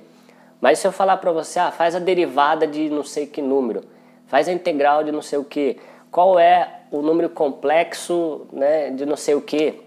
Mas 0.60 0.78
se 0.78 0.86
eu 0.86 0.92
falar 0.92 1.16
para 1.18 1.32
você, 1.32 1.58
ah, 1.58 1.70
faz 1.70 1.94
a 1.94 1.98
derivada 1.98 2.66
de 2.66 2.88
não 2.88 3.04
sei 3.04 3.26
que 3.26 3.42
número, 3.42 3.84
faz 4.26 4.48
a 4.48 4.52
integral 4.52 5.04
de 5.04 5.12
não 5.12 5.22
sei 5.22 5.38
o 5.38 5.44
que, 5.44 5.78
qual 6.10 6.38
é 6.38 6.80
o 6.90 7.02
número 7.02 7.28
complexo 7.28 8.46
né, 8.52 8.90
de 8.90 9.04
não 9.04 9.16
sei 9.16 9.34
o 9.34 9.40
que, 9.40 9.80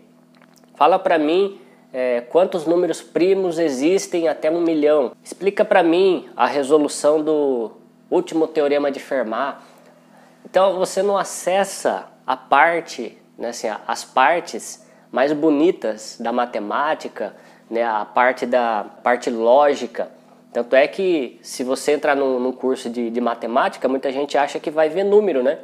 fala 0.76 1.00
para 1.00 1.18
mim 1.18 1.60
é, 1.94 2.22
quantos 2.22 2.66
números 2.66 3.02
primos 3.02 3.60
existem 3.60 4.28
até 4.28 4.50
um 4.50 4.62
milhão, 4.62 5.12
explica 5.24 5.66
para 5.66 5.84
mim 5.84 6.30
a 6.36 6.48
resolução 6.48 7.22
do 7.22 7.72
último 8.10 8.48
teorema 8.48 8.92
de 8.92 9.00
Fermat. 9.00 9.58
Então 10.46 10.78
você 10.78 11.02
não 11.02 11.18
acessa 11.18 12.08
a 12.26 12.38
parte, 12.38 13.18
né, 13.38 13.50
assim, 13.50 13.68
as 13.88 14.04
partes 14.04 14.86
mais 15.12 15.34
bonitas 15.34 16.18
da 16.20 16.32
matemática, 16.32 17.36
né, 17.70 17.84
a 17.84 18.06
parte 18.06 18.46
da 18.46 18.86
parte 19.04 19.30
lógica. 19.30 20.10
Tanto 20.54 20.76
é 20.76 20.88
que 20.88 21.40
se 21.42 21.64
você 21.64 21.94
entrar 21.94 22.16
num, 22.16 22.40
num 22.40 22.52
curso 22.52 22.90
de, 22.90 23.10
de, 23.10 23.22
matemática, 23.22 23.88
muita 23.88 24.12
gente 24.12 24.38
acha 24.38 24.60
que 24.60 24.70
vai 24.70 24.90
ver 24.90 25.04
número, 25.04 25.42
né? 25.42 25.60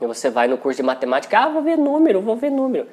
E 0.00 0.06
você 0.06 0.30
vai 0.30 0.46
no 0.46 0.56
curso 0.56 0.76
de 0.76 0.82
matemática, 0.84 1.38
ah, 1.38 1.48
vou 1.48 1.62
ver 1.62 1.76
número, 1.76 2.20
vou 2.20 2.36
ver 2.36 2.50
número. 2.50 2.86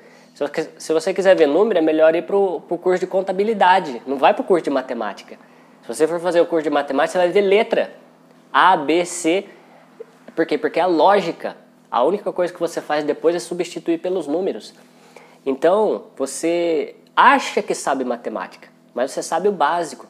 Se 0.78 0.92
você 0.92 1.14
quiser 1.14 1.36
ver 1.36 1.48
número, 1.48 1.80
é 1.80 1.82
melhor 1.82 2.14
ir 2.16 2.24
para 2.24 2.36
o 2.36 2.60
curso 2.62 3.00
de 3.00 3.08
contabilidade, 3.08 4.02
não 4.06 4.18
vai 4.18 4.34
para 4.34 4.42
o 4.42 4.46
curso 4.46 4.64
de 4.64 4.70
matemática. 4.70 5.38
Se 5.84 5.88
você 5.88 6.08
for 6.08 6.20
fazer 6.20 6.42
o 6.42 6.46
curso 6.46 6.64
de 6.64 6.70
matemática, 6.72 7.12
você 7.12 7.18
vai 7.20 7.30
ver 7.30 7.42
letra. 7.42 7.94
A, 8.52 8.76
B, 8.76 9.06
C. 9.06 9.46
Por 10.36 10.46
quê? 10.46 10.58
Porque 10.58 10.80
a 10.80 10.88
lógica, 10.88 11.56
a 11.92 12.04
única 12.04 12.34
coisa 12.34 12.52
que 12.52 12.60
você 12.60 12.82
faz 12.82 13.04
depois 13.04 13.36
é 13.36 13.40
substituir 13.40 14.00
pelos 14.00 14.26
números. 14.26 14.74
Então, 15.46 16.06
você 16.18 16.96
acha 17.16 17.62
que 17.62 17.76
sabe 17.76 18.04
matemática, 18.04 18.68
mas 18.94 19.12
você 19.12 19.22
sabe 19.22 19.48
o 19.48 19.52
básico. 19.52 20.08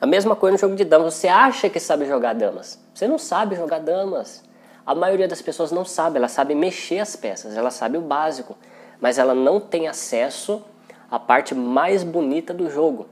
A 0.00 0.06
mesma 0.06 0.36
coisa 0.36 0.52
no 0.52 0.60
jogo 0.60 0.76
de 0.76 0.84
damas, 0.84 1.14
você 1.14 1.26
acha 1.26 1.68
que 1.68 1.80
sabe 1.80 2.06
jogar 2.06 2.34
damas. 2.34 2.78
Você 2.94 3.08
não 3.08 3.18
sabe 3.18 3.56
jogar 3.56 3.80
damas. 3.80 4.44
A 4.86 4.94
maioria 4.94 5.26
das 5.26 5.42
pessoas 5.42 5.72
não 5.72 5.84
sabe, 5.84 6.18
ela 6.18 6.28
sabe 6.28 6.54
mexer 6.54 7.00
as 7.00 7.16
peças, 7.16 7.56
ela 7.56 7.70
sabe 7.70 7.98
o 7.98 8.00
básico, 8.00 8.56
mas 9.00 9.18
ela 9.18 9.34
não 9.34 9.60
tem 9.60 9.88
acesso 9.88 10.62
à 11.10 11.18
parte 11.18 11.54
mais 11.54 12.04
bonita 12.04 12.54
do 12.54 12.70
jogo, 12.70 13.06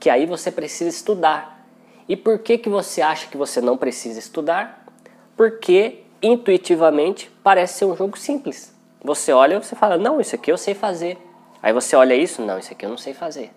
que 0.00 0.10
aí 0.10 0.26
você 0.26 0.50
precisa 0.50 0.90
estudar. 0.90 1.64
E 2.08 2.16
por 2.16 2.40
que, 2.40 2.58
que 2.58 2.68
você 2.68 3.00
acha 3.00 3.28
que 3.28 3.36
você 3.36 3.60
não 3.60 3.76
precisa 3.76 4.18
estudar? 4.18 4.84
Porque 5.36 6.02
intuitivamente 6.20 7.30
parece 7.42 7.78
ser 7.78 7.84
um 7.84 7.96
jogo 7.96 8.18
simples. 8.18 8.74
Você 9.04 9.32
olha 9.32 9.56
e 9.56 9.58
você 9.58 9.74
fala, 9.74 9.98
não, 9.98 10.20
isso 10.20 10.34
aqui 10.34 10.52
eu 10.52 10.56
sei 10.56 10.74
fazer. 10.74 11.18
Aí 11.62 11.72
você 11.72 11.96
olha 11.96 12.14
isso, 12.14 12.40
não, 12.42 12.58
isso 12.58 12.72
aqui 12.72 12.84
eu 12.84 12.90
não 12.90 12.96
sei 12.96 13.12
fazer. 13.12 13.50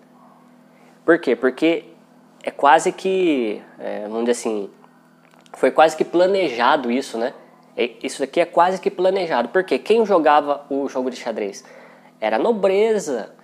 Por 1.04 1.18
quê? 1.18 1.36
Porque 1.36 1.84
é 2.42 2.50
quase 2.50 2.90
que, 2.92 3.62
é, 3.78 4.02
vamos 4.02 4.20
dizer 4.20 4.32
assim, 4.32 4.70
foi 5.52 5.70
quase 5.70 5.96
que 5.96 6.04
planejado 6.04 6.90
isso, 6.90 7.16
né? 7.16 7.32
Isso 8.02 8.24
aqui 8.24 8.40
é 8.40 8.44
quase 8.44 8.80
que 8.80 8.90
planejado. 8.90 9.48
Porque 9.50 9.78
quem 9.78 10.04
jogava 10.04 10.64
o 10.68 10.88
jogo 10.88 11.10
de 11.10 11.16
xadrez? 11.16 11.64
Era 12.20 12.36
a 12.36 12.38
nobreza, 12.38 13.34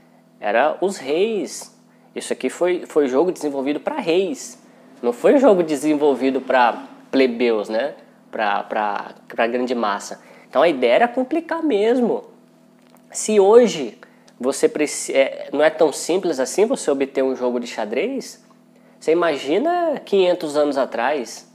era 0.41 0.77
os 0.81 0.97
reis. 0.97 1.79
Isso 2.15 2.33
aqui 2.33 2.49
foi, 2.49 2.85
foi 2.87 3.09
jogo 3.09 3.31
desenvolvido 3.31 3.79
para 3.79 3.97
reis. 3.97 4.61
Não 5.03 5.13
foi 5.13 5.39
jogo 5.39 5.63
desenvolvido 5.63 6.41
para 6.41 6.85
plebeus, 7.11 7.69
né? 7.69 7.95
Para 8.31 9.15
grande 9.47 9.75
massa. 9.75 10.21
Então 10.53 10.61
a 10.61 10.69
ideia 10.69 10.93
era 10.93 11.09
complicar 11.09 11.63
mesmo. 11.63 12.25
Se 13.11 13.41
hoje 13.41 13.97
você 14.39 14.71
é, 15.15 15.49
não 15.51 15.65
é 15.65 15.71
tão 15.71 15.91
simples 15.91 16.39
assim 16.39 16.67
você 16.67 16.91
obter 16.91 17.25
um 17.25 17.35
jogo 17.35 17.59
de 17.59 17.67
xadrez, 17.67 18.45
você 19.01 19.13
imagina 19.13 19.99
500 20.05 20.57
anos 20.59 20.77
atrás 20.77 21.51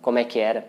como 0.00 0.20
é 0.20 0.24
que 0.24 0.38
era. 0.38 0.64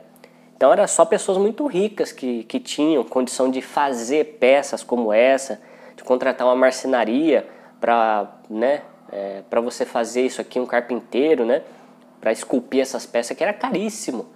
Então 0.55 0.73
era 0.73 0.87
só 0.87 1.05
pessoas 1.05 1.37
muito 1.37 1.67
ricas 1.67 2.11
que, 2.11 2.45
que 2.45 2.59
tinham 2.59 3.03
condição 3.03 3.47
de 3.47 3.61
fazer 3.61 4.37
peças 4.39 4.81
como 4.81 5.13
essa, 5.13 5.61
de 5.95 6.03
contratar 6.03 6.47
uma 6.47 6.55
marcenaria 6.55 7.47
para 7.79 8.39
né, 8.49 8.81
é, 9.11 9.43
para 9.47 9.61
você 9.61 9.85
fazer 9.85 10.25
isso 10.25 10.41
aqui, 10.41 10.59
um 10.59 10.65
carpinteiro, 10.65 11.45
né, 11.45 11.61
para 12.19 12.31
esculpir 12.31 12.81
essas 12.81 13.05
peças 13.05 13.37
que 13.37 13.43
era 13.43 13.53
caríssimo. 13.53 14.35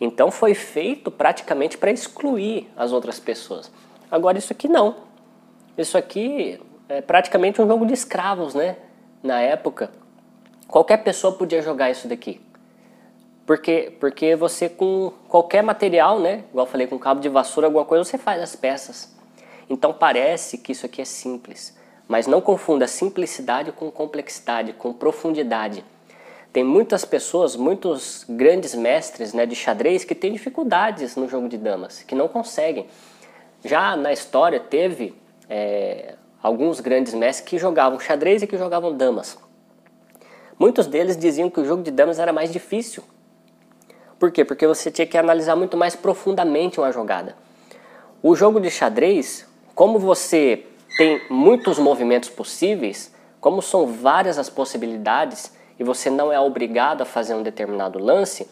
Então 0.00 0.30
foi 0.30 0.54
feito 0.54 1.10
praticamente 1.10 1.78
para 1.78 1.90
excluir 1.90 2.68
as 2.76 2.92
outras 2.92 3.18
pessoas. 3.18 3.70
Agora 4.10 4.38
isso 4.38 4.52
aqui 4.52 4.68
não. 4.68 4.96
Isso 5.76 5.96
aqui 5.96 6.60
é 6.88 7.00
praticamente 7.00 7.60
um 7.60 7.66
jogo 7.66 7.86
de 7.86 7.94
escravos, 7.94 8.54
né? 8.54 8.76
Na 9.22 9.40
época, 9.40 9.90
qualquer 10.68 10.98
pessoa 10.98 11.32
podia 11.32 11.62
jogar 11.62 11.90
isso 11.90 12.06
daqui. 12.06 12.40
Porque, 13.46 13.96
porque 14.00 14.34
você 14.34 14.68
com 14.68 15.12
qualquer 15.28 15.62
material, 15.62 16.18
né? 16.18 16.44
Igual 16.50 16.66
eu 16.66 16.70
falei, 16.70 16.86
com 16.86 16.98
cabo 16.98 17.20
de 17.20 17.28
vassoura, 17.28 17.68
alguma 17.68 17.84
coisa, 17.84 18.04
você 18.04 18.18
faz 18.18 18.42
as 18.42 18.56
peças. 18.56 19.14
Então 19.70 19.92
parece 19.92 20.58
que 20.58 20.72
isso 20.72 20.86
aqui 20.86 21.00
é 21.00 21.04
simples. 21.04 21.76
Mas 22.08 22.26
não 22.26 22.40
confunda 22.40 22.86
simplicidade 22.86 23.72
com 23.72 23.90
complexidade, 23.90 24.72
com 24.72 24.92
profundidade. 24.92 25.84
Tem 26.56 26.64
muitas 26.64 27.04
pessoas, 27.04 27.54
muitos 27.54 28.24
grandes 28.26 28.74
mestres 28.74 29.34
né, 29.34 29.44
de 29.44 29.54
xadrez 29.54 30.04
que 30.04 30.14
têm 30.14 30.32
dificuldades 30.32 31.14
no 31.14 31.28
jogo 31.28 31.50
de 31.50 31.58
damas, 31.58 32.02
que 32.02 32.14
não 32.14 32.28
conseguem. 32.28 32.86
Já 33.62 33.94
na 33.94 34.10
história 34.10 34.58
teve 34.58 35.14
é, 35.50 36.14
alguns 36.42 36.80
grandes 36.80 37.12
mestres 37.12 37.46
que 37.46 37.58
jogavam 37.58 38.00
xadrez 38.00 38.40
e 38.42 38.46
que 38.46 38.56
jogavam 38.56 38.96
damas. 38.96 39.36
Muitos 40.58 40.86
deles 40.86 41.14
diziam 41.14 41.50
que 41.50 41.60
o 41.60 41.64
jogo 41.66 41.82
de 41.82 41.90
damas 41.90 42.18
era 42.18 42.32
mais 42.32 42.50
difícil. 42.50 43.04
Por 44.18 44.32
quê? 44.32 44.42
Porque 44.42 44.66
você 44.66 44.90
tinha 44.90 45.06
que 45.06 45.18
analisar 45.18 45.56
muito 45.56 45.76
mais 45.76 45.94
profundamente 45.94 46.80
uma 46.80 46.90
jogada. 46.90 47.36
O 48.22 48.34
jogo 48.34 48.62
de 48.62 48.70
xadrez, 48.70 49.46
como 49.74 49.98
você 49.98 50.64
tem 50.96 51.20
muitos 51.28 51.78
movimentos 51.78 52.30
possíveis, 52.30 53.14
como 53.42 53.60
são 53.60 53.86
várias 53.86 54.38
as 54.38 54.48
possibilidades, 54.48 55.54
e 55.78 55.84
você 55.84 56.10
não 56.10 56.32
é 56.32 56.40
obrigado 56.40 57.02
a 57.02 57.04
fazer 57.04 57.34
um 57.34 57.42
determinado 57.42 57.98
lance, 57.98 58.48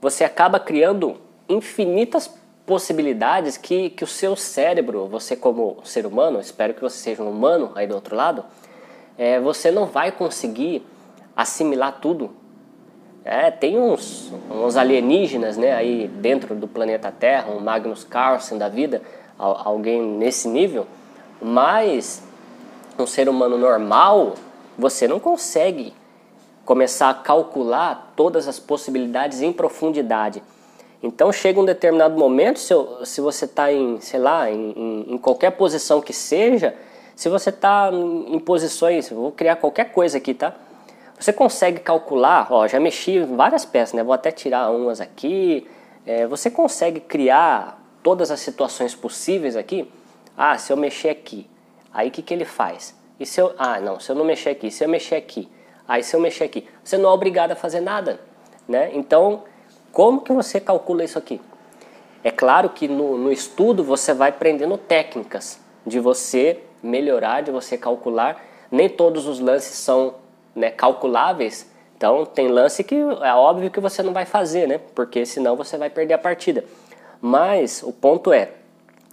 você 0.00 0.24
acaba 0.24 0.58
criando 0.58 1.16
infinitas 1.48 2.30
possibilidades 2.66 3.56
que, 3.56 3.90
que 3.90 4.04
o 4.04 4.06
seu 4.06 4.36
cérebro, 4.36 5.06
você 5.06 5.34
como 5.34 5.78
ser 5.84 6.06
humano, 6.06 6.40
espero 6.40 6.74
que 6.74 6.80
você 6.80 6.96
seja 6.96 7.22
um 7.22 7.30
humano 7.30 7.72
aí 7.74 7.86
do 7.86 7.94
outro 7.94 8.14
lado, 8.14 8.44
é, 9.18 9.40
você 9.40 9.70
não 9.70 9.86
vai 9.86 10.12
conseguir 10.12 10.84
assimilar 11.36 11.98
tudo. 12.00 12.30
É, 13.24 13.50
tem 13.50 13.78
uns, 13.78 14.32
uns 14.50 14.76
alienígenas 14.76 15.56
né, 15.56 15.72
aí 15.72 16.08
dentro 16.08 16.54
do 16.54 16.66
planeta 16.66 17.12
Terra, 17.12 17.50
um 17.50 17.60
Magnus 17.60 18.04
Carlsen 18.04 18.58
da 18.58 18.68
vida, 18.68 19.02
alguém 19.38 20.00
nesse 20.02 20.48
nível, 20.48 20.86
mas 21.40 22.22
um 22.98 23.06
ser 23.06 23.28
humano 23.28 23.56
normal, 23.56 24.34
você 24.78 25.06
não 25.08 25.18
consegue 25.18 25.92
começar 26.64 27.10
a 27.10 27.14
calcular 27.14 28.12
todas 28.16 28.46
as 28.48 28.58
possibilidades 28.58 29.42
em 29.42 29.52
profundidade. 29.52 30.42
Então 31.02 31.32
chega 31.32 31.60
um 31.60 31.64
determinado 31.64 32.16
momento, 32.16 32.58
se, 32.60 32.72
eu, 32.72 33.04
se 33.04 33.20
você 33.20 33.44
está 33.44 33.72
em, 33.72 34.00
sei 34.00 34.20
lá, 34.20 34.48
em, 34.50 35.06
em, 35.08 35.18
qualquer 35.18 35.50
posição 35.50 36.00
que 36.00 36.12
seja, 36.12 36.74
se 37.16 37.28
você 37.28 37.50
está 37.50 37.90
em, 37.92 38.36
em 38.36 38.38
posições, 38.38 39.10
vou 39.10 39.32
criar 39.32 39.56
qualquer 39.56 39.92
coisa 39.92 40.18
aqui, 40.18 40.32
tá? 40.32 40.54
Você 41.18 41.32
consegue 41.32 41.80
calcular, 41.80 42.48
ó, 42.50 42.66
já 42.68 42.78
mexi 42.78 43.20
várias 43.20 43.64
peças, 43.64 43.94
né? 43.94 44.02
Vou 44.02 44.12
até 44.12 44.30
tirar 44.30 44.70
umas 44.70 45.00
aqui. 45.00 45.66
É, 46.06 46.26
você 46.26 46.50
consegue 46.50 47.00
criar 47.00 47.80
todas 48.02 48.30
as 48.30 48.40
situações 48.40 48.94
possíveis 48.94 49.56
aqui? 49.56 49.88
Ah, 50.36 50.56
se 50.58 50.72
eu 50.72 50.76
mexer 50.76 51.10
aqui, 51.10 51.48
aí 51.92 52.08
o 52.08 52.10
que, 52.10 52.22
que 52.22 52.34
ele 52.34 52.44
faz? 52.44 52.94
E 53.20 53.26
se 53.26 53.40
eu, 53.40 53.54
ah, 53.58 53.80
não, 53.80 54.00
se 54.00 54.10
eu 54.10 54.16
não 54.16 54.24
mexer 54.24 54.50
aqui, 54.50 54.70
se 54.70 54.84
eu 54.84 54.88
mexer 54.88 55.16
aqui, 55.16 55.48
Aí 55.92 56.02
se 56.02 56.16
eu 56.16 56.20
mexer 56.20 56.44
aqui, 56.44 56.66
você 56.82 56.96
não 56.96 57.10
é 57.10 57.12
obrigado 57.12 57.52
a 57.52 57.54
fazer 57.54 57.80
nada. 57.80 58.18
Né? 58.66 58.92
Então, 58.94 59.42
como 59.92 60.22
que 60.22 60.32
você 60.32 60.58
calcula 60.58 61.04
isso 61.04 61.18
aqui? 61.18 61.38
É 62.24 62.30
claro 62.30 62.70
que 62.70 62.88
no, 62.88 63.18
no 63.18 63.30
estudo 63.30 63.84
você 63.84 64.14
vai 64.14 64.30
aprendendo 64.30 64.78
técnicas 64.78 65.60
de 65.86 66.00
você 66.00 66.60
melhorar, 66.82 67.42
de 67.42 67.50
você 67.50 67.76
calcular. 67.76 68.42
Nem 68.70 68.88
todos 68.88 69.26
os 69.26 69.38
lances 69.38 69.76
são 69.76 70.14
né, 70.56 70.70
calculáveis, 70.70 71.70
então 71.94 72.24
tem 72.24 72.48
lance 72.48 72.82
que 72.82 72.94
é 72.94 73.34
óbvio 73.34 73.70
que 73.70 73.78
você 73.78 74.02
não 74.02 74.14
vai 74.14 74.24
fazer, 74.24 74.66
né? 74.66 74.80
Porque 74.94 75.26
senão 75.26 75.56
você 75.56 75.76
vai 75.76 75.90
perder 75.90 76.14
a 76.14 76.18
partida. 76.18 76.64
Mas 77.20 77.82
o 77.82 77.92
ponto 77.92 78.32
é, 78.32 78.52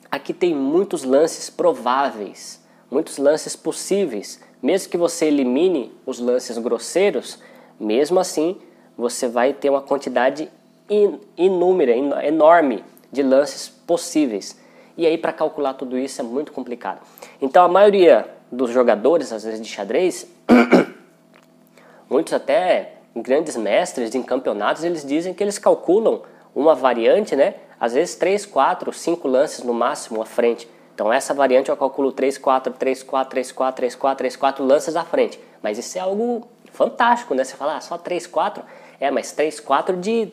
aqui 0.09 0.33
tem 0.33 0.55
muitos 0.55 1.03
lances 1.03 1.49
prováveis, 1.49 2.63
muitos 2.89 3.17
lances 3.17 3.53
possíveis. 3.53 4.39
Mesmo 4.61 4.89
que 4.89 4.97
você 4.97 5.25
elimine 5.25 5.91
os 6.05 6.19
lances 6.19 6.57
grosseiros, 6.57 7.39
mesmo 7.79 8.19
assim 8.19 8.57
você 8.97 9.27
vai 9.27 9.53
ter 9.53 9.69
uma 9.69 9.81
quantidade 9.81 10.49
inúmera, 11.37 11.95
enorme 12.25 12.83
de 13.11 13.23
lances 13.23 13.69
possíveis. 13.69 14.59
E 14.97 15.05
aí 15.05 15.17
para 15.17 15.31
calcular 15.31 15.73
tudo 15.73 15.97
isso 15.97 16.19
é 16.19 16.23
muito 16.23 16.51
complicado. 16.51 16.99
Então 17.41 17.63
a 17.63 17.67
maioria 17.67 18.27
dos 18.51 18.71
jogadores, 18.71 19.31
às 19.31 19.43
vezes 19.43 19.61
de 19.61 19.69
xadrez, 19.69 20.27
muitos 22.09 22.33
até 22.33 22.95
grandes 23.15 23.55
mestres 23.55 24.13
em 24.13 24.21
campeonatos, 24.21 24.83
eles 24.83 25.05
dizem 25.05 25.33
que 25.33 25.43
eles 25.43 25.57
calculam 25.57 26.21
uma 26.53 26.75
variante, 26.75 27.35
né? 27.35 27.55
Às 27.79 27.93
vezes 27.93 28.15
3, 28.15 28.45
4, 28.45 28.91
5 28.91 29.27
lances 29.27 29.63
no 29.63 29.73
máximo 29.73 30.21
à 30.21 30.25
frente. 30.25 30.67
Então 30.99 31.13
essa 31.13 31.33
variante 31.33 31.69
eu 31.69 31.77
calculo 31.77 32.11
3, 32.11 32.37
4, 32.37 32.73
3, 32.73 33.03
4, 33.03 33.29
3, 33.31 33.51
4, 33.53 33.77
3, 33.77 33.95
4, 33.95 34.17
3, 34.17 34.35
4 34.35 34.65
lances 34.65 34.97
à 34.97 35.05
frente. 35.05 35.39
Mas 35.63 35.77
isso 35.77 35.97
é 35.97 36.01
algo 36.01 36.45
fantástico, 36.73 37.33
né? 37.33 37.45
Você 37.45 37.55
fala, 37.55 37.77
ah, 37.77 37.79
só 37.79 37.97
3, 37.97 38.27
4? 38.27 38.61
É, 38.99 39.09
mas 39.09 39.31
3, 39.31 39.61
4 39.61 39.95
de 39.95 40.27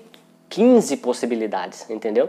15 0.49 0.97
possibilidades, 0.97 1.89
entendeu? 1.89 2.29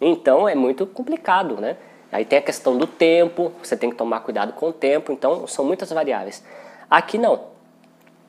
Então 0.00 0.48
é 0.48 0.54
muito 0.54 0.86
complicado, 0.86 1.56
né? 1.56 1.76
Aí 2.12 2.24
tem 2.24 2.38
a 2.38 2.42
questão 2.42 2.78
do 2.78 2.86
tempo, 2.86 3.52
você 3.60 3.76
tem 3.76 3.90
que 3.90 3.96
tomar 3.96 4.20
cuidado 4.20 4.52
com 4.52 4.68
o 4.68 4.72
tempo, 4.72 5.10
então 5.10 5.44
são 5.48 5.64
muitas 5.64 5.90
variáveis. 5.90 6.44
Aqui 6.88 7.18
não. 7.18 7.46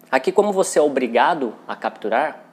Aqui 0.09 0.31
como 0.31 0.51
você 0.51 0.79
é 0.79 0.81
obrigado 0.81 1.53
a 1.67 1.75
capturar, 1.75 2.43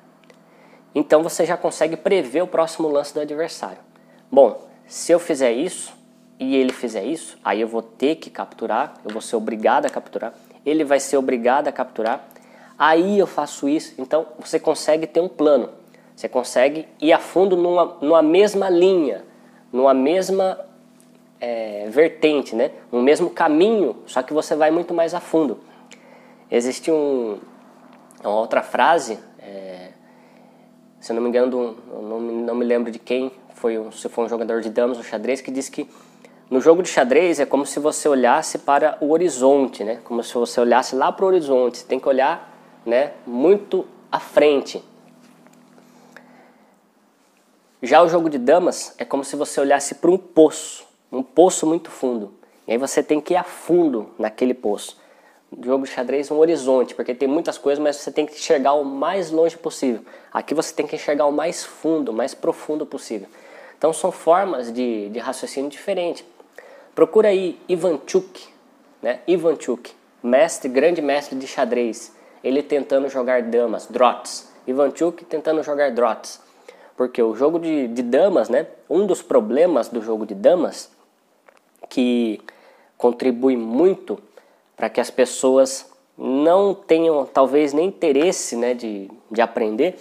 então 0.94 1.22
você 1.22 1.46
já 1.46 1.56
consegue 1.56 1.96
prever 1.96 2.42
o 2.42 2.46
próximo 2.46 2.86
lance 2.86 3.14
do 3.14 3.20
adversário. 3.20 3.78
Bom, 4.30 4.60
se 4.86 5.10
eu 5.10 5.18
fizer 5.18 5.52
isso 5.52 5.95
e 6.38 6.54
ele 6.56 6.72
fizer 6.72 7.04
isso, 7.04 7.38
aí 7.44 7.60
eu 7.60 7.68
vou 7.68 7.82
ter 7.82 8.16
que 8.16 8.28
capturar, 8.28 8.94
eu 9.04 9.10
vou 9.10 9.22
ser 9.22 9.36
obrigado 9.36 9.86
a 9.86 9.90
capturar, 9.90 10.34
ele 10.64 10.84
vai 10.84 11.00
ser 11.00 11.16
obrigado 11.16 11.68
a 11.68 11.72
capturar, 11.72 12.28
aí 12.78 13.18
eu 13.18 13.26
faço 13.26 13.68
isso. 13.68 13.94
Então 13.98 14.26
você 14.38 14.58
consegue 14.58 15.06
ter 15.06 15.20
um 15.20 15.28
plano. 15.28 15.70
Você 16.14 16.28
consegue 16.28 16.88
ir 17.00 17.12
a 17.12 17.18
fundo 17.18 17.56
numa, 17.56 17.96
numa 18.00 18.22
mesma 18.22 18.70
linha, 18.70 19.22
numa 19.70 19.92
mesma 19.92 20.58
é, 21.40 21.86
vertente, 21.90 22.56
né? 22.56 22.70
no 22.90 23.02
mesmo 23.02 23.30
caminho, 23.30 23.96
só 24.06 24.22
que 24.22 24.32
você 24.32 24.54
vai 24.54 24.70
muito 24.70 24.94
mais 24.94 25.14
a 25.14 25.20
fundo. 25.20 25.58
Existe 26.50 26.90
um, 26.90 27.38
uma 28.22 28.34
outra 28.34 28.62
frase, 28.62 29.18
é, 29.38 29.90
se 31.00 31.12
eu 31.12 31.16
não 31.16 31.22
me 31.22 31.28
engano, 31.28 31.76
não, 31.92 32.20
não 32.20 32.54
me 32.54 32.64
lembro 32.64 32.90
de 32.90 32.98
quem, 32.98 33.30
foi 33.54 33.76
se 33.92 34.08
foi 34.08 34.24
um 34.24 34.28
jogador 34.28 34.60
de 34.60 34.70
damas 34.70 34.98
no 34.98 35.04
xadrez, 35.04 35.40
que 35.40 35.50
diz 35.50 35.68
que 35.68 35.88
no 36.48 36.60
jogo 36.60 36.80
de 36.82 36.88
xadrez 36.88 37.40
é 37.40 37.46
como 37.46 37.66
se 37.66 37.80
você 37.80 38.08
olhasse 38.08 38.58
para 38.58 38.96
o 39.00 39.10
horizonte, 39.10 39.82
né? 39.82 40.00
como 40.04 40.22
se 40.22 40.32
você 40.34 40.60
olhasse 40.60 40.94
lá 40.94 41.10
para 41.10 41.24
o 41.24 41.28
horizonte, 41.28 41.78
você 41.78 41.84
tem 41.84 41.98
que 41.98 42.08
olhar 42.08 42.56
né, 42.84 43.12
muito 43.26 43.84
à 44.12 44.20
frente. 44.20 44.82
Já 47.82 48.00
o 48.02 48.08
jogo 48.08 48.30
de 48.30 48.38
damas 48.38 48.94
é 48.96 49.04
como 49.04 49.24
se 49.24 49.34
você 49.34 49.60
olhasse 49.60 49.96
para 49.96 50.10
um 50.10 50.16
poço, 50.16 50.86
um 51.10 51.22
poço 51.22 51.66
muito 51.66 51.90
fundo. 51.90 52.32
E 52.66 52.72
aí 52.72 52.78
você 52.78 53.02
tem 53.02 53.20
que 53.20 53.34
ir 53.34 53.36
a 53.36 53.44
fundo 53.44 54.10
naquele 54.16 54.54
poço. 54.54 54.96
O 55.50 55.64
jogo 55.64 55.84
de 55.84 55.90
xadrez 55.90 56.30
é 56.30 56.34
um 56.34 56.38
horizonte, 56.38 56.94
porque 56.94 57.14
tem 57.14 57.28
muitas 57.28 57.58
coisas, 57.58 57.82
mas 57.82 57.96
você 57.96 58.10
tem 58.10 58.24
que 58.24 58.34
enxergar 58.34 58.74
o 58.74 58.84
mais 58.84 59.30
longe 59.30 59.56
possível. 59.56 60.02
Aqui 60.32 60.54
você 60.54 60.72
tem 60.72 60.86
que 60.86 60.94
enxergar 60.94 61.26
o 61.26 61.32
mais 61.32 61.64
fundo, 61.64 62.10
o 62.10 62.14
mais 62.14 62.34
profundo 62.34 62.86
possível. 62.86 63.28
Então 63.76 63.92
são 63.92 64.10
formas 64.10 64.72
de, 64.72 65.08
de 65.10 65.18
raciocínio 65.18 65.70
diferentes. 65.70 66.24
Procura 66.96 67.28
aí 67.28 67.60
Ivanchuk, 67.68 68.48
né? 69.02 69.20
Ivanchuk, 69.28 69.92
mestre, 70.22 70.66
grande 70.66 71.02
mestre 71.02 71.38
de 71.38 71.46
xadrez. 71.46 72.16
Ele 72.42 72.62
tentando 72.62 73.06
jogar 73.10 73.42
damas, 73.42 73.84
drots. 73.86 74.50
Ivanchuk 74.66 75.26
tentando 75.26 75.62
jogar 75.62 75.90
drots. 75.90 76.40
Porque 76.96 77.22
o 77.22 77.34
jogo 77.36 77.58
de, 77.58 77.86
de 77.88 78.02
damas, 78.02 78.48
né? 78.48 78.66
Um 78.88 79.06
dos 79.06 79.20
problemas 79.20 79.88
do 79.88 80.00
jogo 80.00 80.24
de 80.24 80.34
damas 80.34 80.90
que 81.90 82.40
contribui 82.96 83.58
muito 83.58 84.18
para 84.74 84.88
que 84.88 84.98
as 84.98 85.10
pessoas 85.10 85.92
não 86.16 86.72
tenham 86.74 87.26
talvez 87.26 87.74
nem 87.74 87.88
interesse 87.88 88.56
né, 88.56 88.72
de, 88.72 89.10
de 89.30 89.42
aprender 89.42 89.98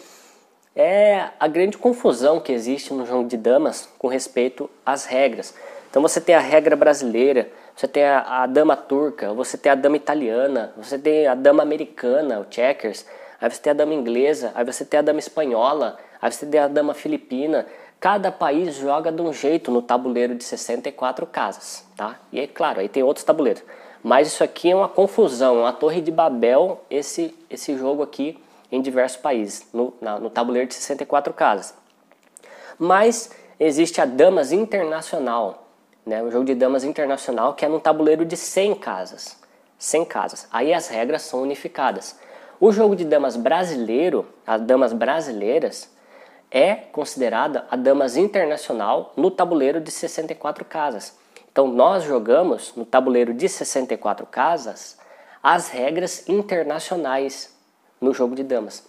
é 0.73 1.29
a 1.37 1.47
grande 1.47 1.77
confusão 1.77 2.39
que 2.39 2.53
existe 2.53 2.93
no 2.93 3.05
jogo 3.05 3.27
de 3.27 3.35
damas 3.35 3.89
com 3.99 4.07
respeito 4.07 4.69
às 4.85 5.05
regras. 5.05 5.53
Então 5.95 6.01
você 6.01 6.19
tem 6.19 6.35
a 6.35 6.41
regra 6.41 6.75
brasileira, 6.75 7.49
você 7.73 7.87
tem 7.87 8.03
a, 8.03 8.43
a 8.43 8.45
dama 8.47 8.75
turca, 8.75 9.33
você 9.33 9.57
tem 9.57 9.71
a 9.71 9.75
dama 9.75 9.95
italiana, 9.95 10.73
você 10.75 10.99
tem 10.99 11.25
a 11.25 11.33
dama 11.33 11.63
americana, 11.63 12.41
o 12.41 12.45
checkers, 12.49 13.05
aí 13.39 13.49
você 13.49 13.61
tem 13.61 13.71
a 13.71 13.73
dama 13.73 13.93
inglesa, 13.93 14.51
aí 14.55 14.65
você 14.65 14.83
tem 14.83 14.99
a 14.99 15.01
dama 15.01 15.19
espanhola, 15.19 15.97
Aí 16.25 16.31
você 16.31 16.47
tem 16.47 16.59
a 16.59 16.67
dama 16.67 16.95
filipina. 16.95 17.67
Cada 17.99 18.31
país 18.31 18.73
joga 18.73 19.11
de 19.11 19.21
um 19.21 19.31
jeito 19.31 19.69
no 19.69 19.79
tabuleiro 19.79 20.33
de 20.33 20.43
64 20.43 21.23
casas, 21.27 21.85
tá? 21.95 22.19
E 22.31 22.39
é 22.39 22.47
claro, 22.47 22.79
aí 22.79 22.89
tem 22.89 23.03
outros 23.03 23.23
tabuleiros. 23.23 23.61
Mas 24.03 24.29
isso 24.29 24.43
aqui 24.43 24.71
é 24.71 24.75
uma 24.75 24.89
confusão, 24.89 25.59
uma 25.59 25.71
torre 25.71 26.01
de 26.01 26.09
Babel, 26.09 26.83
esse, 26.89 27.35
esse 27.47 27.77
jogo 27.77 28.01
aqui 28.01 28.39
em 28.71 28.81
diversos 28.81 29.19
países, 29.19 29.67
no, 29.71 29.93
na, 30.01 30.19
no 30.19 30.31
tabuleiro 30.31 30.67
de 30.67 30.73
64 30.73 31.31
casas. 31.31 31.75
Mas 32.79 33.29
existe 33.59 34.01
a 34.01 34.05
Damas 34.05 34.51
Internacional, 34.51 35.64
né? 36.05 36.21
um 36.21 36.29
jogo 36.29 36.45
de 36.45 36.55
Damas 36.55 36.83
Internacional 36.83 37.53
que 37.53 37.65
é 37.65 37.69
num 37.69 37.79
tabuleiro 37.79 38.23
de 38.23 38.37
100 38.37 38.75
casas. 38.75 39.37
100 39.77 40.05
casas. 40.05 40.47
Aí 40.51 40.73
as 40.73 40.87
regras 40.87 41.23
são 41.23 41.41
unificadas. 41.41 42.17
O 42.59 42.71
jogo 42.71 42.95
de 42.95 43.03
damas 43.03 43.35
brasileiro, 43.35 44.25
as 44.47 44.61
damas 44.61 44.93
brasileiras, 44.93 45.89
é 46.49 46.75
considerada 46.75 47.65
a 47.69 47.75
damas 47.75 48.15
internacional 48.15 49.13
no 49.17 49.29
tabuleiro 49.29 49.81
de 49.81 49.91
64 49.91 50.63
casas. 50.63 51.17
Então 51.51 51.67
nós 51.67 52.03
jogamos 52.03 52.73
no 52.75 52.85
tabuleiro 52.85 53.33
de 53.33 53.49
64 53.49 54.25
casas 54.25 54.97
as 55.43 55.69
regras 55.69 56.27
internacionais 56.27 57.55
no 57.99 58.13
jogo 58.13 58.35
de 58.35 58.43
damas. 58.43 58.87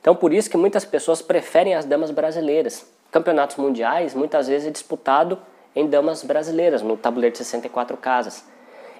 Então 0.00 0.16
por 0.16 0.32
isso 0.32 0.50
que 0.50 0.56
muitas 0.56 0.84
pessoas 0.84 1.20
preferem 1.22 1.74
as 1.74 1.84
damas 1.84 2.10
brasileiras. 2.10 2.86
Campeonatos 3.10 3.56
mundiais 3.56 4.14
muitas 4.14 4.48
vezes 4.48 4.68
é 4.68 4.70
disputado 4.70 5.38
em 5.74 5.86
damas 5.86 6.22
brasileiras 6.22 6.82
no 6.82 6.96
tabuleiro 6.96 7.32
de 7.32 7.38
64 7.38 7.96
casas. 7.96 8.44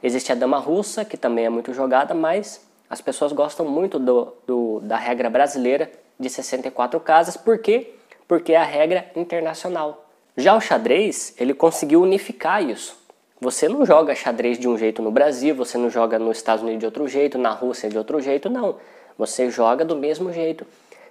Existe 0.02 0.32
a 0.32 0.34
dama 0.34 0.58
russa, 0.58 1.04
que 1.04 1.16
também 1.16 1.46
é 1.46 1.48
muito 1.48 1.72
jogada, 1.72 2.14
mas 2.14 2.66
as 2.90 3.00
pessoas 3.00 3.32
gostam 3.32 3.66
muito 3.66 3.98
do, 3.98 4.32
do, 4.46 4.80
da 4.80 4.96
regra 4.96 5.30
brasileira 5.30 5.90
de 6.18 6.28
64 6.28 6.98
casas, 7.00 7.36
por 7.36 7.58
quê? 7.58 7.94
Porque 8.26 8.52
é 8.52 8.56
a 8.56 8.64
regra 8.64 9.10
internacional. 9.16 10.06
Já 10.36 10.56
o 10.56 10.60
xadrez, 10.60 11.34
ele 11.38 11.54
conseguiu 11.54 12.02
unificar 12.02 12.62
isso. 12.62 12.96
Você 13.40 13.68
não 13.68 13.84
joga 13.84 14.14
xadrez 14.14 14.58
de 14.58 14.68
um 14.68 14.78
jeito 14.78 15.02
no 15.02 15.10
Brasil, 15.10 15.54
você 15.54 15.76
não 15.76 15.90
joga 15.90 16.18
nos 16.18 16.36
Estados 16.36 16.62
Unidos 16.62 16.80
de 16.80 16.86
outro 16.86 17.08
jeito, 17.08 17.36
na 17.36 17.50
Rússia 17.50 17.88
de 17.88 17.98
outro 17.98 18.20
jeito, 18.20 18.48
não. 18.48 18.76
Você 19.18 19.50
joga 19.50 19.84
do 19.84 19.96
mesmo 19.96 20.32
jeito. 20.32 20.66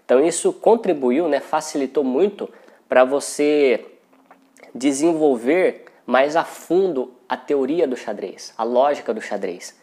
Então 0.06 0.24
isso 0.26 0.52
contribuiu, 0.54 1.28
né, 1.28 1.40
facilitou 1.40 2.04
muito 2.04 2.50
para 2.88 3.04
você 3.04 3.86
desenvolver 4.74 5.86
mais 6.06 6.36
a 6.36 6.44
fundo 6.44 7.14
a 7.28 7.38
teoria 7.38 7.88
do 7.88 7.96
xadrez, 7.96 8.54
a 8.58 8.64
lógica 8.64 9.14
do 9.14 9.22
xadrez. 9.22 9.80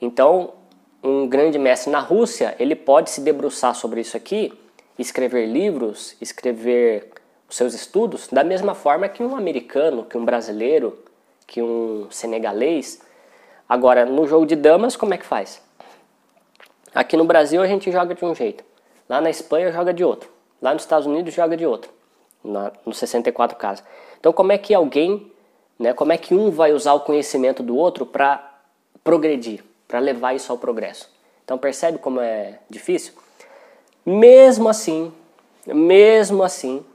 Então, 0.00 0.54
um 1.02 1.28
grande 1.28 1.58
mestre 1.58 1.90
na 1.90 2.00
Rússia, 2.00 2.54
ele 2.58 2.74
pode 2.74 3.10
se 3.10 3.20
debruçar 3.20 3.74
sobre 3.74 4.00
isso 4.00 4.16
aqui, 4.16 4.52
escrever 4.98 5.46
livros, 5.46 6.16
escrever 6.20 7.10
os 7.48 7.56
seus 7.56 7.74
estudos, 7.74 8.28
da 8.28 8.44
mesma 8.44 8.74
forma 8.74 9.08
que 9.08 9.22
um 9.22 9.34
americano, 9.34 10.04
que 10.04 10.16
um 10.16 10.24
brasileiro, 10.24 10.98
que 11.46 11.60
um 11.60 12.06
senegalês. 12.10 13.00
Agora, 13.68 14.06
no 14.06 14.26
jogo 14.26 14.46
de 14.46 14.54
damas, 14.54 14.96
como 14.96 15.14
é 15.14 15.18
que 15.18 15.26
faz? 15.26 15.60
Aqui 16.94 17.16
no 17.16 17.24
Brasil 17.24 17.62
a 17.62 17.66
gente 17.66 17.90
joga 17.90 18.14
de 18.14 18.24
um 18.24 18.34
jeito, 18.34 18.64
lá 19.08 19.20
na 19.20 19.30
Espanha 19.30 19.72
joga 19.72 19.92
de 19.92 20.04
outro, 20.04 20.30
lá 20.60 20.72
nos 20.72 20.82
Estados 20.82 21.06
Unidos 21.06 21.32
joga 21.32 21.56
de 21.56 21.64
outro, 21.64 21.90
na, 22.42 22.72
nos 22.84 22.98
64 22.98 23.56
casos. 23.56 23.84
Então, 24.20 24.32
como 24.32 24.52
é 24.52 24.58
que 24.58 24.72
alguém, 24.72 25.32
né, 25.78 25.92
como 25.92 26.12
é 26.12 26.18
que 26.18 26.34
um 26.34 26.50
vai 26.50 26.72
usar 26.72 26.92
o 26.92 27.00
conhecimento 27.00 27.62
do 27.62 27.76
outro 27.76 28.06
para 28.06 28.60
progredir? 29.02 29.64
para 29.90 29.98
levar 29.98 30.34
isso 30.34 30.52
ao 30.52 30.56
progresso. 30.56 31.10
Então 31.44 31.58
percebe 31.58 31.98
como 31.98 32.20
é 32.20 32.60
difícil? 32.70 33.12
Mesmo 34.06 34.68
assim, 34.68 35.12
mesmo 35.66 36.44
assim, 36.44 36.86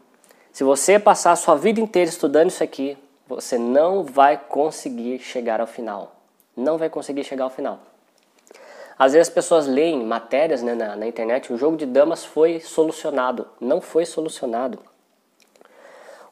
se 0.53 0.63
você 0.63 0.97
passar 0.97 1.33
a 1.33 1.35
sua 1.35 1.55
vida 1.55 1.81
inteira 1.81 2.09
estudando 2.09 2.49
isso 2.49 2.63
aqui, 2.63 2.97
você 3.27 3.57
não 3.57 4.01
vai 4.01 4.37
conseguir 4.37 5.19
chegar 5.19 5.59
ao 5.59 5.67
final. 5.67 6.15
Não 6.55 6.77
vai 6.77 6.89
conseguir 6.89 7.25
chegar 7.25 7.43
ao 7.43 7.49
final. 7.49 7.79
Às 8.97 9.11
vezes 9.11 9.27
as 9.27 9.33
pessoas 9.33 9.67
leem 9.67 10.05
matérias 10.05 10.61
né, 10.61 10.73
na, 10.73 10.95
na 10.95 11.05
internet, 11.05 11.51
o 11.51 11.57
jogo 11.57 11.75
de 11.75 11.85
damas 11.85 12.23
foi 12.23 12.61
solucionado. 12.61 13.45
Não 13.59 13.81
foi 13.81 14.05
solucionado. 14.05 14.79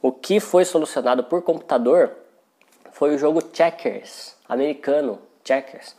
O 0.03 0.11
que 0.11 0.41
foi 0.41 0.65
solucionado 0.65 1.23
por 1.23 1.41
computador 1.43 2.11
foi 2.91 3.15
o 3.15 3.17
jogo 3.17 3.41
Checkers, 3.53 4.35
americano, 4.49 5.17
Checkers. 5.45 5.95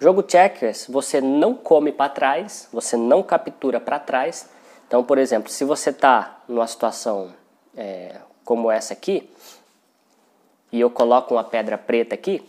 Jogo 0.00 0.24
Checkers, 0.26 0.86
você 0.88 1.20
não 1.20 1.54
come 1.54 1.92
para 1.92 2.08
trás, 2.08 2.66
você 2.72 2.96
não 2.96 3.22
captura 3.22 3.78
para 3.78 3.98
trás. 3.98 4.48
Então, 4.88 5.04
por 5.04 5.18
exemplo, 5.18 5.50
se 5.52 5.64
você 5.66 5.90
está 5.90 6.40
numa 6.48 6.66
situação 6.66 7.34
é, 7.76 8.16
como 8.42 8.70
essa 8.70 8.94
aqui, 8.94 9.30
e 10.72 10.80
eu 10.80 10.88
coloco 10.88 11.34
uma 11.34 11.44
pedra 11.44 11.76
preta 11.76 12.14
aqui, 12.14 12.42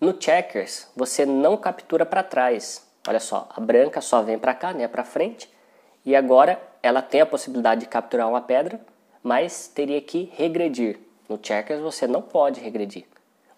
no 0.00 0.12
checkers 0.20 0.88
você 0.96 1.24
não 1.24 1.56
captura 1.56 2.04
para 2.04 2.24
trás. 2.24 2.84
Olha 3.06 3.20
só, 3.20 3.48
a 3.54 3.60
branca 3.60 4.00
só 4.00 4.22
vem 4.22 4.40
para 4.40 4.54
cá, 4.54 4.72
né, 4.72 4.88
para 4.88 5.04
frente. 5.04 5.48
E 6.04 6.16
agora 6.16 6.60
ela 6.82 7.00
tem 7.00 7.20
a 7.20 7.26
possibilidade 7.26 7.82
de 7.82 7.86
capturar 7.86 8.28
uma 8.28 8.40
pedra, 8.40 8.80
mas 9.22 9.68
teria 9.68 10.00
que 10.00 10.30
regredir. 10.36 10.98
No 11.28 11.38
checkers 11.40 11.80
você 11.80 12.06
não 12.06 12.20
pode 12.20 12.60
regredir. 12.60 13.04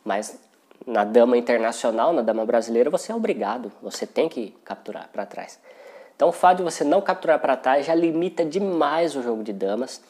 Mas 0.04 0.38
na 0.86 1.04
dama 1.04 1.36
internacional, 1.36 2.12
na 2.12 2.22
dama 2.22 2.44
brasileira, 2.44 2.90
você 2.90 3.10
é 3.10 3.14
obrigado, 3.14 3.72
você 3.82 4.06
tem 4.06 4.28
que 4.28 4.54
capturar 4.64 5.08
para 5.12 5.24
trás. 5.24 5.58
Então 6.14 6.28
o 6.28 6.32
fato 6.32 6.58
de 6.58 6.62
você 6.62 6.84
não 6.84 7.00
capturar 7.00 7.38
para 7.38 7.56
trás 7.56 7.86
já 7.86 7.94
limita 7.94 8.44
demais 8.44 9.16
o 9.16 9.22
jogo 9.22 9.42
de 9.42 9.52
damas. 9.52 10.02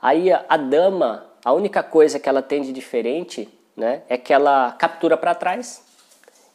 Aí 0.00 0.32
a, 0.32 0.44
a 0.48 0.56
dama, 0.56 1.26
a 1.44 1.52
única 1.52 1.82
coisa 1.82 2.18
que 2.18 2.28
ela 2.28 2.42
tem 2.42 2.62
de 2.62 2.72
diferente 2.72 3.48
né, 3.76 4.02
é 4.08 4.16
que 4.16 4.32
ela 4.32 4.72
captura 4.72 5.16
para 5.16 5.34
trás. 5.34 5.84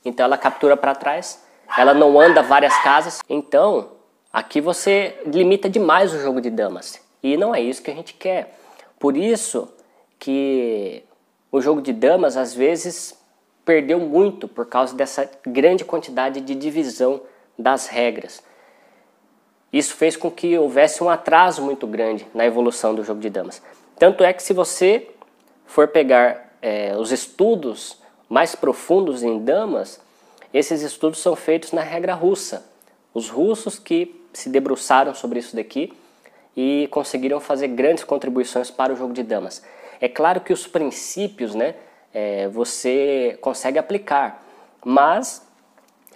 Então 0.04 0.26
ela 0.26 0.38
captura 0.38 0.76
para 0.76 0.94
trás, 0.96 1.42
ela 1.78 1.94
não 1.94 2.20
anda 2.20 2.42
várias 2.42 2.78
casas. 2.84 3.22
Então 3.30 3.92
aqui 4.32 4.60
você 4.60 5.22
limita 5.26 5.70
demais 5.70 6.14
o 6.14 6.20
jogo 6.20 6.42
de 6.42 6.50
damas. 6.50 7.00
E 7.24 7.38
não 7.38 7.56
é 7.56 7.62
isso 7.62 7.82
que 7.82 7.90
a 7.90 7.96
gente 7.96 8.14
quer. 8.14 8.60
Por 9.00 9.16
isso 9.16 9.74
que 10.20 11.04
o 11.50 11.62
jogo 11.62 11.82
de 11.82 11.94
damas 11.94 12.36
às 12.36 12.54
vezes 12.54 13.18
perdeu 13.64 14.00
muito 14.00 14.48
por 14.48 14.66
causa 14.66 14.94
dessa 14.94 15.30
grande 15.48 15.86
quantidade 15.86 16.42
de 16.42 16.54
divisão 16.54 17.22
das 17.58 17.88
regras. 17.88 18.44
Isso 19.72 19.96
fez 19.96 20.18
com 20.18 20.30
que 20.30 20.58
houvesse 20.58 21.04
um 21.04 21.10
atraso 21.10 21.62
muito 21.62 21.88
grande 21.88 22.28
na 22.34 22.46
evolução 22.46 22.94
do 22.94 23.04
jogo 23.04 23.22
de 23.22 23.30
damas. 23.30 23.62
Tanto 23.98 24.24
é 24.24 24.34
que 24.34 24.44
se 24.44 24.54
você 24.54 25.10
for 25.66 25.88
pegar 25.88 26.54
é, 26.62 26.96
os 26.98 27.12
estudos 27.12 27.98
mais 28.30 28.54
profundos 28.54 29.24
em 29.24 29.40
damas, 29.40 30.00
esses 30.54 30.82
estudos 30.82 31.20
são 31.20 31.36
feitos 31.36 31.72
na 31.72 31.82
regra 31.82 32.14
russa. 32.14 32.66
Os 33.14 33.30
russos 33.30 33.80
que 33.80 34.20
se 34.34 34.50
debruçaram 34.50 35.16
sobre 35.16 35.40
isso 35.40 35.56
daqui 35.56 35.94
e 36.56 36.88
conseguiram 36.92 37.40
fazer 37.40 37.68
grandes 37.70 38.04
contribuições 38.04 38.70
para 38.70 38.94
o 38.94 38.96
jogo 38.96 39.14
de 39.14 39.24
damas. 39.24 39.64
É 40.00 40.08
claro 40.08 40.42
que 40.42 40.54
os 40.54 40.68
princípios, 40.68 41.56
né, 41.56 41.76
é, 42.14 42.48
você 42.48 43.38
consegue 43.42 43.80
aplicar, 43.80 44.44
mas 44.84 45.48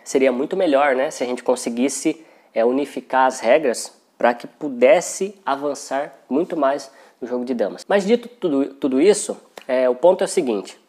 seria 0.04 0.32
muito 0.32 0.56
melhor, 0.56 0.96
né, 0.96 1.10
se 1.12 1.24
a 1.24 1.28
gente 1.28 1.44
conseguisse 1.44 2.26
é, 2.54 2.64
unificar 2.64 3.26
as 3.26 3.40
regras 3.40 3.94
para 4.18 4.34
que 4.34 4.48
pudesse 4.48 5.40
avançar 5.46 6.14
muito 6.30 6.58
mais 6.58 6.92
no 7.22 7.28
jogo 7.28 7.46
de 7.46 7.54
damas. 7.54 7.86
Mas 7.88 8.06
dito 8.06 8.28
tudo, 8.28 8.74
tudo 8.74 9.02
isso, 9.02 9.38
é, 9.68 9.90
o 9.90 9.96
ponto 9.96 10.24
é 10.24 10.26
o 10.26 10.28
seguinte: 10.28 10.80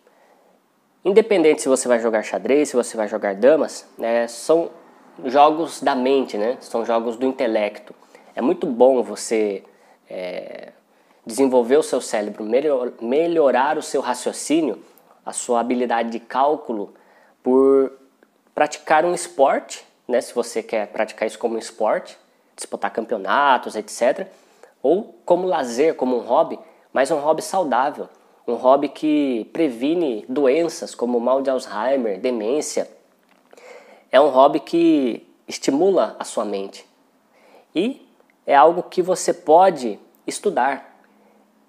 independente 1.05 1.63
se 1.63 1.69
você 1.69 1.89
vai 1.89 2.01
jogar 2.01 2.23
xadrez, 2.23 2.71
se 2.71 2.77
você 2.77 2.97
vai 2.97 3.09
jogar 3.09 3.35
damas, 3.35 3.87
né, 3.99 4.27
são 4.29 4.71
jogos 5.25 5.81
da 5.81 5.95
mente, 5.95 6.37
né? 6.37 6.57
São 6.61 6.85
jogos 6.85 7.17
do 7.17 7.27
intelecto. 7.27 7.95
É 8.39 8.41
muito 8.41 8.69
bom 8.69 9.03
você 9.03 9.65
é, 10.09 10.69
desenvolver 11.27 11.77
o 11.77 11.83
seu 11.83 12.01
cérebro, 12.01 12.45
melhor, 12.45 12.93
melhorar 13.03 13.77
o 13.77 13.83
seu 13.83 14.01
raciocínio, 14.01 14.81
a 15.27 15.33
sua 15.33 15.59
habilidade 15.59 16.11
de 16.11 16.21
cálculo 16.21 16.95
por 17.43 17.91
praticar 18.55 19.05
um 19.05 19.13
esporte, 19.13 19.85
né? 20.07 20.21
Se 20.21 20.33
você 20.33 20.63
quer 20.63 20.87
praticar 20.87 21.27
isso 21.27 21.37
como 21.37 21.57
um 21.57 21.59
esporte, 21.59 22.17
disputar 22.55 22.93
campeonatos, 22.93 23.75
etc. 23.75 24.29
Ou 24.81 25.17
como 25.25 25.45
lazer, 25.45 25.97
como 25.97 26.17
um 26.17 26.21
hobby, 26.21 26.61
mas 26.93 27.11
um 27.11 27.19
hobby 27.19 27.43
saudável 27.43 28.09
um 28.47 28.55
hobby 28.55 28.89
que 28.89 29.51
previne 29.53 30.25
doenças 30.29 30.95
como 30.95 31.19
mal 31.19 31.43
de 31.43 31.51
Alzheimer, 31.51 32.21
demência. 32.21 32.89
É 34.13 34.21
um 34.21 34.29
hobby 34.29 34.61
que 34.61 35.29
estimula 35.49 36.15
a 36.21 36.25
sua 36.25 36.45
mente 36.45 36.87
e 37.75 38.08
é 38.49 38.55
algo 38.55 38.83
que 38.83 39.03
você 39.03 39.35
pode 39.35 40.01
estudar. 40.27 40.99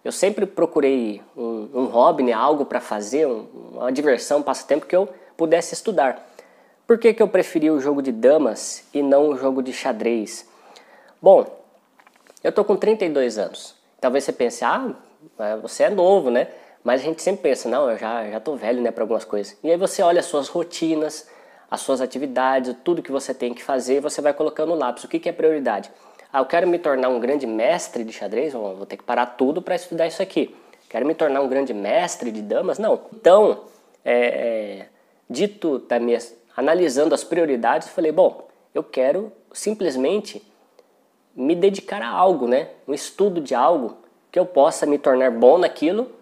Eu 0.01 0.13
sempre 0.13 0.45
procurei 0.45 1.21
um, 1.35 1.69
um 1.73 1.85
hobby, 1.87 2.23
né, 2.23 2.31
algo 2.31 2.63
para 2.63 2.79
fazer, 2.79 3.27
um, 3.27 3.47
uma 3.73 3.91
diversão, 3.91 4.39
um 4.39 4.41
passatempo 4.41 4.85
que 4.85 4.95
eu 4.95 5.09
pudesse 5.35 5.73
estudar. 5.73 6.25
Por 6.87 6.97
que, 6.97 7.13
que 7.13 7.21
eu 7.21 7.27
preferi 7.27 7.69
o 7.69 7.81
jogo 7.81 8.01
de 8.01 8.13
damas 8.13 8.85
e 8.93 9.03
não 9.03 9.27
o 9.27 9.35
jogo 9.35 9.61
de 9.61 9.73
xadrez? 9.73 10.47
Bom, 11.21 11.45
eu 12.41 12.51
tô 12.53 12.63
com 12.63 12.77
32 12.77 13.37
anos. 13.37 13.75
Talvez 13.99 14.23
você 14.23 14.31
pense, 14.31 14.63
ah, 14.63 14.95
você 15.61 15.83
é 15.83 15.89
novo, 15.89 16.31
né? 16.31 16.47
Mas 16.81 17.01
a 17.01 17.03
gente 17.03 17.21
sempre 17.21 17.41
pensa, 17.41 17.67
não, 17.67 17.91
eu 17.91 17.97
já, 17.97 18.25
já 18.31 18.39
tô 18.39 18.55
velho, 18.55 18.81
né, 18.81 18.89
para 18.89 19.03
algumas 19.03 19.25
coisas. 19.25 19.57
E 19.61 19.69
aí 19.69 19.75
você 19.75 20.01
olha 20.01 20.21
as 20.21 20.27
suas 20.27 20.47
rotinas, 20.47 21.27
as 21.69 21.81
suas 21.81 21.99
atividades, 21.99 22.73
tudo 22.85 23.03
que 23.03 23.11
você 23.11 23.33
tem 23.33 23.53
que 23.53 23.61
fazer 23.61 23.97
e 23.97 23.99
você 23.99 24.21
vai 24.21 24.33
colocando 24.33 24.69
no 24.69 24.75
lápis. 24.75 25.03
O 25.03 25.09
que, 25.09 25.19
que 25.19 25.27
é 25.27 25.33
prioridade? 25.33 25.91
Ah, 26.31 26.39
eu 26.39 26.45
quero 26.45 26.67
me 26.67 26.77
tornar 26.77 27.09
um 27.09 27.19
grande 27.19 27.47
mestre 27.47 28.03
de 28.03 28.11
xadrez? 28.13 28.53
Vou 28.53 28.85
ter 28.85 28.97
que 28.97 29.03
parar 29.03 29.25
tudo 29.25 29.61
para 29.61 29.75
estudar 29.75 30.07
isso 30.07 30.21
aqui. 30.21 30.55
Quero 30.89 31.05
me 31.05 31.15
tornar 31.15 31.41
um 31.41 31.47
grande 31.47 31.73
mestre 31.73 32.31
de 32.31 32.41
damas? 32.41 32.77
Não. 32.77 33.01
Então, 33.13 33.65
é, 34.03 34.13
é, 34.13 34.87
dito 35.29 35.83
analisando 36.55 37.15
as 37.15 37.23
prioridades, 37.23 37.89
falei, 37.89 38.11
bom, 38.11 38.47
eu 38.73 38.83
quero 38.83 39.31
simplesmente 39.51 40.41
me 41.35 41.55
dedicar 41.55 42.01
a 42.01 42.09
algo, 42.09 42.47
né? 42.47 42.69
Um 42.87 42.93
estudo 42.93 43.39
de 43.41 43.55
algo 43.55 43.97
que 44.31 44.37
eu 44.37 44.45
possa 44.45 44.85
me 44.85 44.97
tornar 44.97 45.31
bom 45.31 45.57
naquilo 45.57 46.19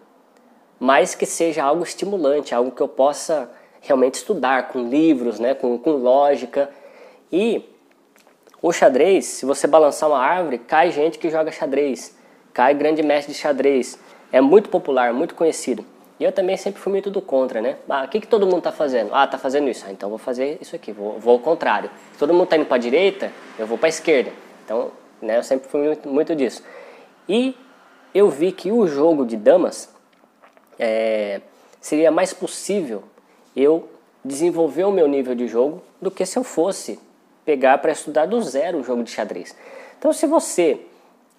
mas 0.78 1.14
que 1.14 1.26
seja 1.26 1.64
algo 1.64 1.82
estimulante, 1.82 2.54
algo 2.54 2.70
que 2.70 2.80
eu 2.80 2.88
possa 2.88 3.50
realmente 3.80 4.14
estudar 4.14 4.68
com 4.68 4.88
livros, 4.88 5.40
né, 5.40 5.54
com, 5.54 5.76
com 5.78 5.92
lógica. 5.92 6.70
E 7.32 7.62
o 8.60 8.72
xadrez, 8.72 9.24
se 9.24 9.46
você 9.46 9.66
balançar 9.66 10.08
uma 10.08 10.18
árvore, 10.18 10.58
cai 10.58 10.90
gente 10.90 11.18
que 11.18 11.30
joga 11.30 11.52
xadrez, 11.52 12.16
cai 12.52 12.74
grande 12.74 13.02
mestre 13.02 13.32
de 13.32 13.38
xadrez. 13.38 13.98
É 14.32 14.40
muito 14.40 14.68
popular, 14.68 15.12
muito 15.12 15.34
conhecido. 15.34 15.84
E 16.18 16.24
eu 16.24 16.32
também 16.32 16.56
sempre 16.56 16.80
fui 16.80 16.92
muito 16.92 17.08
do 17.10 17.22
contra, 17.22 17.62
né? 17.62 17.76
Ah, 17.88 18.04
o 18.04 18.08
que, 18.08 18.20
que 18.20 18.26
todo 18.26 18.44
mundo 18.44 18.58
está 18.58 18.72
fazendo? 18.72 19.10
Ah, 19.14 19.24
está 19.24 19.38
fazendo 19.38 19.68
isso. 19.68 19.84
Ah, 19.86 19.92
então 19.92 20.08
vou 20.08 20.18
fazer 20.18 20.58
isso 20.60 20.74
aqui, 20.74 20.90
vou, 20.90 21.18
vou 21.20 21.34
ao 21.34 21.38
contrário. 21.38 21.88
Todo 22.18 22.32
mundo 22.32 22.44
está 22.44 22.56
indo 22.56 22.66
para 22.66 22.74
a 22.74 22.80
direita, 22.80 23.32
eu 23.56 23.66
vou 23.66 23.78
para 23.78 23.86
a 23.86 23.90
esquerda. 23.90 24.32
Então, 24.64 24.90
né, 25.22 25.38
eu 25.38 25.42
sempre 25.44 25.68
fui 25.68 25.80
muito, 25.80 26.08
muito 26.08 26.34
disso. 26.34 26.64
E 27.28 27.56
eu 28.12 28.28
vi 28.28 28.50
que 28.50 28.72
o 28.72 28.88
jogo 28.88 29.24
de 29.24 29.36
damas 29.36 29.94
é, 30.78 31.40
seria 31.80 32.10
mais 32.10 32.32
possível 32.32 33.04
eu 33.54 33.88
desenvolver 34.24 34.84
o 34.84 34.90
meu 34.90 35.06
nível 35.06 35.36
de 35.36 35.46
jogo 35.46 35.82
do 36.02 36.10
que 36.10 36.26
se 36.26 36.36
eu 36.36 36.42
fosse 36.42 36.98
pegar 37.48 37.78
para 37.78 37.92
estudar 37.92 38.26
do 38.26 38.42
zero 38.42 38.80
o 38.80 38.84
jogo 38.84 39.02
de 39.02 39.10
xadrez. 39.10 39.56
Então, 39.98 40.12
se 40.12 40.26
você 40.26 40.82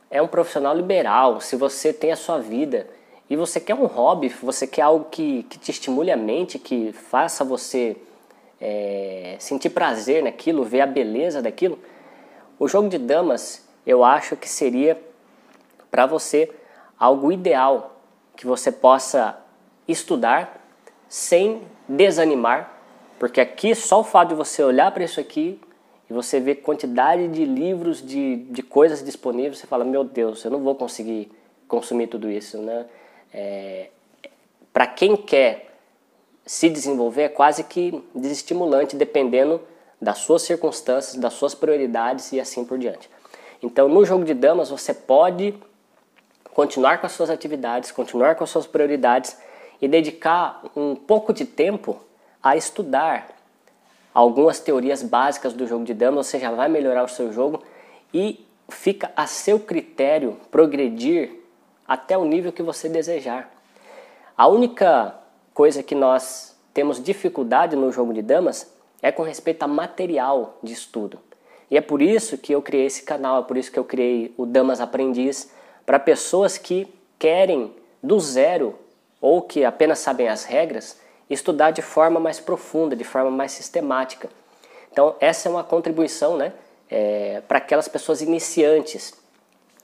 é 0.09 0.19
um 0.19 0.27
profissional 0.27 0.75
liberal, 0.75 1.39
se 1.39 1.55
você 1.55 1.93
tem 1.93 2.11
a 2.11 2.15
sua 2.15 2.39
vida 2.39 2.87
e 3.29 3.35
você 3.35 3.59
quer 3.59 3.75
um 3.75 3.85
hobby, 3.85 4.27
você 4.41 4.65
quer 4.65 4.81
algo 4.81 5.05
que, 5.11 5.43
que 5.43 5.59
te 5.59 5.69
estimule 5.69 6.09
a 6.09 6.17
mente, 6.17 6.57
que 6.57 6.91
faça 6.91 7.43
você 7.43 7.95
é, 8.59 9.35
sentir 9.37 9.69
prazer 9.69 10.23
naquilo, 10.23 10.63
ver 10.63 10.81
a 10.81 10.87
beleza 10.87 11.43
daquilo, 11.43 11.77
o 12.57 12.67
jogo 12.67 12.89
de 12.89 12.97
damas 12.97 13.69
eu 13.85 14.03
acho 14.03 14.35
que 14.35 14.49
seria 14.49 14.99
para 15.91 16.07
você 16.07 16.51
algo 16.99 17.31
ideal 17.31 18.01
que 18.35 18.47
você 18.47 18.71
possa 18.71 19.37
estudar 19.87 20.59
sem 21.07 21.61
desanimar, 21.87 22.73
porque 23.19 23.39
aqui 23.39 23.75
só 23.75 23.99
o 23.99 24.03
fato 24.03 24.29
de 24.29 24.33
você 24.33 24.63
olhar 24.63 24.91
para 24.91 25.03
isso 25.03 25.19
aqui 25.19 25.61
e 26.09 26.13
você 26.13 26.39
ver 26.39 26.55
quantidade 26.55 27.27
de 27.27 27.45
livros, 27.45 28.05
de, 28.05 28.37
de 28.37 28.63
coisas 28.63 29.03
disponíveis, 29.03 29.59
você 29.59 29.67
fala, 29.67 29.85
meu 29.85 30.03
Deus, 30.03 30.43
eu 30.43 30.49
não 30.49 30.59
vou 30.59 30.73
conseguir 30.73 31.31
consumir 31.67 32.07
tudo 32.07 32.31
isso, 32.31 32.57
né? 32.57 32.85
É, 33.31 33.89
para 34.73 34.87
quem 34.87 35.15
quer 35.15 35.69
se 36.45 36.67
desenvolver 36.67 37.23
é 37.23 37.29
quase 37.29 37.63
que 37.63 38.03
desestimulante, 38.15 38.95
dependendo 38.95 39.61
das 40.01 40.19
suas 40.19 40.41
circunstâncias, 40.41 41.15
das 41.15 41.33
suas 41.33 41.53
prioridades 41.53 42.31
e 42.31 42.39
assim 42.39 42.65
por 42.65 42.79
diante. 42.79 43.07
Então, 43.61 43.87
no 43.87 44.03
jogo 44.03 44.23
de 44.25 44.33
damas, 44.33 44.69
você 44.69 44.93
pode 44.93 45.53
continuar 46.53 46.99
com 46.99 47.05
as 47.05 47.11
suas 47.11 47.29
atividades, 47.29 47.91
continuar 47.91 48.35
com 48.35 48.43
as 48.43 48.49
suas 48.49 48.65
prioridades 48.65 49.37
e 49.79 49.87
dedicar 49.87 50.63
um 50.75 50.95
pouco 50.95 51.33
de 51.33 51.45
tempo 51.45 52.01
a 52.41 52.55
estudar 52.55 53.27
algumas 54.13 54.59
teorias 54.59 55.03
básicas 55.03 55.53
do 55.53 55.67
jogo 55.67 55.85
de 55.85 55.93
damas, 55.93 56.27
você 56.27 56.39
já 56.39 56.51
vai 56.51 56.67
melhorar 56.67 57.03
o 57.03 57.07
seu 57.07 57.31
jogo 57.31 57.61
e 58.13 58.45
fica 58.69 59.11
a 59.15 59.27
seu 59.27 59.59
critério 59.59 60.37
progredir 60.51 61.31
até 61.87 62.17
o 62.17 62.25
nível 62.25 62.51
que 62.51 62.61
você 62.61 62.87
desejar. 62.87 63.51
A 64.37 64.47
única 64.47 65.15
coisa 65.53 65.83
que 65.83 65.95
nós 65.95 66.57
temos 66.73 67.03
dificuldade 67.03 67.75
no 67.75 67.91
jogo 67.91 68.13
de 68.13 68.21
damas 68.21 68.73
é 69.01 69.11
com 69.11 69.23
respeito 69.23 69.63
a 69.63 69.67
material 69.67 70.57
de 70.61 70.73
estudo. 70.73 71.19
E 71.71 71.77
é 71.77 71.81
por 71.81 72.01
isso 72.01 72.37
que 72.37 72.53
eu 72.53 72.61
criei 72.61 72.85
esse 72.85 73.03
canal, 73.03 73.41
é 73.41 73.43
por 73.43 73.57
isso 73.57 73.71
que 73.71 73.77
eu 73.77 73.83
criei 73.83 74.33
o 74.37 74.45
Damas 74.45 74.81
Aprendiz, 74.81 75.51
para 75.85 75.99
pessoas 75.99 76.57
que 76.57 76.87
querem 77.17 77.73
do 78.01 78.19
zero 78.19 78.75
ou 79.21 79.41
que 79.41 79.63
apenas 79.63 79.99
sabem 79.99 80.27
as 80.27 80.45
regras, 80.45 80.99
estudar 81.29 81.71
de 81.71 81.81
forma 81.81 82.19
mais 82.19 82.39
profunda, 82.39 82.95
de 82.95 83.03
forma 83.03 83.29
mais 83.29 83.51
sistemática. 83.51 84.29
Então, 84.91 85.15
essa 85.19 85.47
é 85.47 85.51
uma 85.51 85.63
contribuição 85.63 86.37
né, 86.37 86.53
é, 86.89 87.41
para 87.47 87.59
aquelas 87.59 87.87
pessoas 87.87 88.21
iniciantes. 88.21 89.13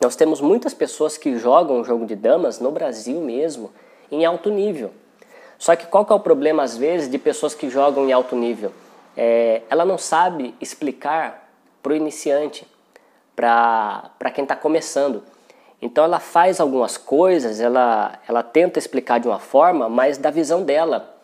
Nós 0.01 0.15
temos 0.15 0.41
muitas 0.41 0.73
pessoas 0.73 1.17
que 1.17 1.37
jogam 1.37 1.79
o 1.79 1.83
jogo 1.83 2.05
de 2.05 2.15
damas 2.15 2.59
no 2.59 2.71
Brasil 2.71 3.21
mesmo, 3.21 3.71
em 4.11 4.25
alto 4.25 4.49
nível. 4.49 4.91
Só 5.57 5.75
que 5.75 5.85
qual 5.85 6.05
que 6.05 6.11
é 6.11 6.15
o 6.15 6.19
problema, 6.19 6.63
às 6.63 6.75
vezes, 6.75 7.09
de 7.09 7.17
pessoas 7.17 7.53
que 7.55 7.69
jogam 7.69 8.05
em 8.07 8.11
alto 8.11 8.35
nível? 8.35 8.71
É, 9.15 9.61
ela 9.69 9.85
não 9.85 9.97
sabe 9.97 10.53
explicar 10.59 11.49
para 11.81 11.93
o 11.93 11.95
iniciante, 11.95 12.67
para 13.35 14.31
quem 14.33 14.43
está 14.43 14.55
começando. 14.55 15.23
Então 15.81 16.03
ela 16.03 16.19
faz 16.19 16.59
algumas 16.59 16.97
coisas, 16.97 17.59
ela, 17.59 18.19
ela 18.27 18.41
tenta 18.41 18.79
explicar 18.79 19.19
de 19.19 19.27
uma 19.27 19.39
forma, 19.39 19.87
mas 19.87 20.17
da 20.17 20.31
visão 20.31 20.63
dela. 20.63 21.14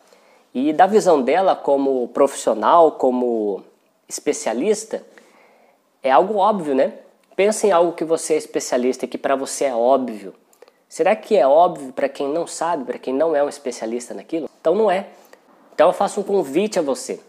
E 0.54 0.74
da 0.74 0.86
visão 0.86 1.22
dela 1.22 1.56
como 1.56 2.08
profissional, 2.10 2.94
como 2.94 3.64
especialista, 4.08 5.04
é 6.04 6.12
algo 6.12 6.36
óbvio, 6.36 6.76
né? 6.76 6.94
Pensa 7.36 7.68
em 7.68 7.72
algo 7.72 7.94
que 7.94 8.04
você 8.04 8.34
é 8.34 8.38
especialista 8.38 9.06
e 9.06 9.08
que 9.08 9.18
para 9.18 9.36
você 9.36 9.66
é 9.66 9.74
óbvio. 9.74 10.34
Será 10.90 11.16
que 11.16 11.38
é 11.38 11.48
óbvio 11.48 11.94
para 11.94 12.10
quem 12.10 12.28
não 12.28 12.46
sabe, 12.46 12.84
para 12.84 13.00
quem 13.00 13.14
não 13.14 13.34
é 13.34 13.42
um 13.42 13.48
especialista 13.48 14.14
naquilo? 14.14 14.50
Então 14.60 14.76
não 14.76 14.92
é. 14.92 15.08
Então 15.74 15.88
eu 15.88 15.94
faço 15.94 16.20
um 16.20 16.24
convite 16.24 16.78
a 16.78 16.82
você. 16.82 17.22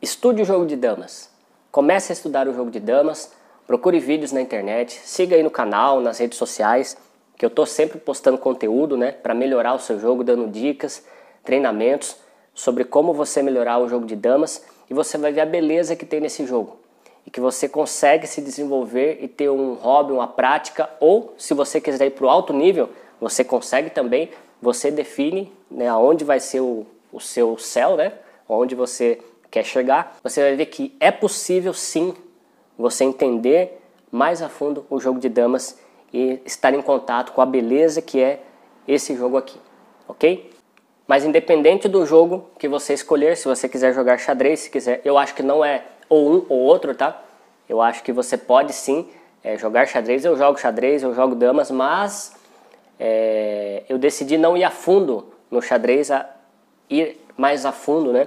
Estude 0.00 0.42
o 0.42 0.44
jogo 0.44 0.66
de 0.66 0.76
damas. 0.76 1.28
Comece 1.72 2.12
a 2.12 2.14
estudar 2.14 2.46
o 2.46 2.54
jogo 2.54 2.70
de 2.70 2.78
damas, 2.78 3.32
procure 3.66 3.98
vídeos 3.98 4.30
na 4.30 4.40
internet, 4.40 5.00
siga 5.04 5.34
aí 5.34 5.42
no 5.42 5.50
canal, 5.50 6.00
nas 6.00 6.18
redes 6.18 6.38
sociais, 6.38 6.96
que 7.36 7.44
eu 7.44 7.48
estou 7.48 7.66
sempre 7.66 7.98
postando 7.98 8.38
conteúdo, 8.38 8.96
né, 8.96 9.10
para 9.10 9.34
melhorar 9.34 9.74
o 9.74 9.78
seu 9.80 9.98
jogo, 9.98 10.22
dando 10.22 10.48
dicas, 10.48 11.04
treinamentos 11.44 12.16
sobre 12.56 12.84
como 12.84 13.12
você 13.12 13.42
melhorar 13.42 13.78
o 13.78 13.86
jogo 13.86 14.06
de 14.06 14.16
damas 14.16 14.64
e 14.88 14.94
você 14.94 15.18
vai 15.18 15.30
ver 15.30 15.42
a 15.42 15.46
beleza 15.46 15.94
que 15.94 16.06
tem 16.06 16.20
nesse 16.20 16.46
jogo. 16.46 16.78
E 17.26 17.30
que 17.30 17.38
você 17.38 17.68
consegue 17.68 18.26
se 18.26 18.40
desenvolver 18.40 19.18
e 19.20 19.28
ter 19.28 19.50
um 19.50 19.74
hobby, 19.74 20.12
uma 20.12 20.26
prática 20.26 20.88
ou 20.98 21.34
se 21.36 21.52
você 21.52 21.80
quiser 21.80 22.06
ir 22.06 22.10
para 22.12 22.24
o 22.24 22.30
alto 22.30 22.54
nível, 22.54 22.88
você 23.20 23.44
consegue 23.44 23.90
também, 23.90 24.30
você 24.60 24.90
define 24.90 25.52
né, 25.70 25.86
aonde 25.86 26.24
vai 26.24 26.40
ser 26.40 26.60
o, 26.60 26.86
o 27.12 27.20
seu 27.20 27.58
céu, 27.58 27.94
né, 27.96 28.14
onde 28.48 28.74
você 28.74 29.20
quer 29.50 29.64
chegar, 29.64 30.16
você 30.22 30.40
vai 30.40 30.56
ver 30.56 30.66
que 30.66 30.96
é 30.98 31.10
possível 31.10 31.74
sim 31.74 32.14
você 32.78 33.04
entender 33.04 33.82
mais 34.10 34.40
a 34.40 34.48
fundo 34.48 34.86
o 34.88 34.98
jogo 34.98 35.18
de 35.18 35.28
damas 35.28 35.78
e 36.12 36.40
estar 36.46 36.72
em 36.72 36.80
contato 36.80 37.32
com 37.32 37.42
a 37.42 37.46
beleza 37.46 38.00
que 38.00 38.18
é 38.20 38.40
esse 38.88 39.14
jogo 39.14 39.36
aqui, 39.36 39.60
ok? 40.08 40.55
Mas 41.06 41.24
independente 41.24 41.88
do 41.88 42.04
jogo 42.04 42.50
que 42.58 42.66
você 42.66 42.92
escolher, 42.92 43.36
se 43.36 43.46
você 43.46 43.68
quiser 43.68 43.94
jogar 43.94 44.18
xadrez, 44.18 44.60
se 44.60 44.70
quiser, 44.70 45.00
eu 45.04 45.16
acho 45.16 45.34
que 45.34 45.42
não 45.42 45.64
é 45.64 45.84
ou 46.08 46.32
um 46.32 46.46
ou 46.48 46.58
outro, 46.58 46.94
tá? 46.94 47.22
Eu 47.68 47.80
acho 47.80 48.02
que 48.02 48.12
você 48.12 48.36
pode 48.36 48.72
sim 48.72 49.08
é, 49.42 49.56
jogar 49.56 49.86
xadrez. 49.86 50.24
Eu 50.24 50.36
jogo 50.36 50.58
xadrez, 50.58 51.02
eu 51.02 51.14
jogo 51.14 51.34
damas, 51.34 51.70
mas 51.70 52.34
é, 52.98 53.84
eu 53.88 53.98
decidi 53.98 54.36
não 54.36 54.56
ir 54.56 54.64
a 54.64 54.70
fundo 54.70 55.32
no 55.50 55.62
xadrez, 55.62 56.10
a 56.10 56.28
ir 56.90 57.20
mais 57.36 57.64
a 57.64 57.70
fundo, 57.70 58.12
né? 58.12 58.26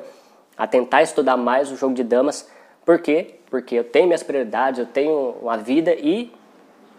A 0.57 0.65
tentar 0.65 1.01
estudar 1.01 1.35
mais 1.35 1.71
o 1.71 1.75
jogo 1.75 1.93
de 1.93 2.03
damas. 2.03 2.49
Por 2.85 2.99
quê? 2.99 3.35
Porque 3.49 3.75
eu 3.75 3.83
tenho 3.83 4.07
minhas 4.07 4.23
prioridades, 4.23 4.79
eu 4.79 4.85
tenho 4.85 5.35
uma 5.41 5.57
vida 5.57 5.93
e 5.93 6.31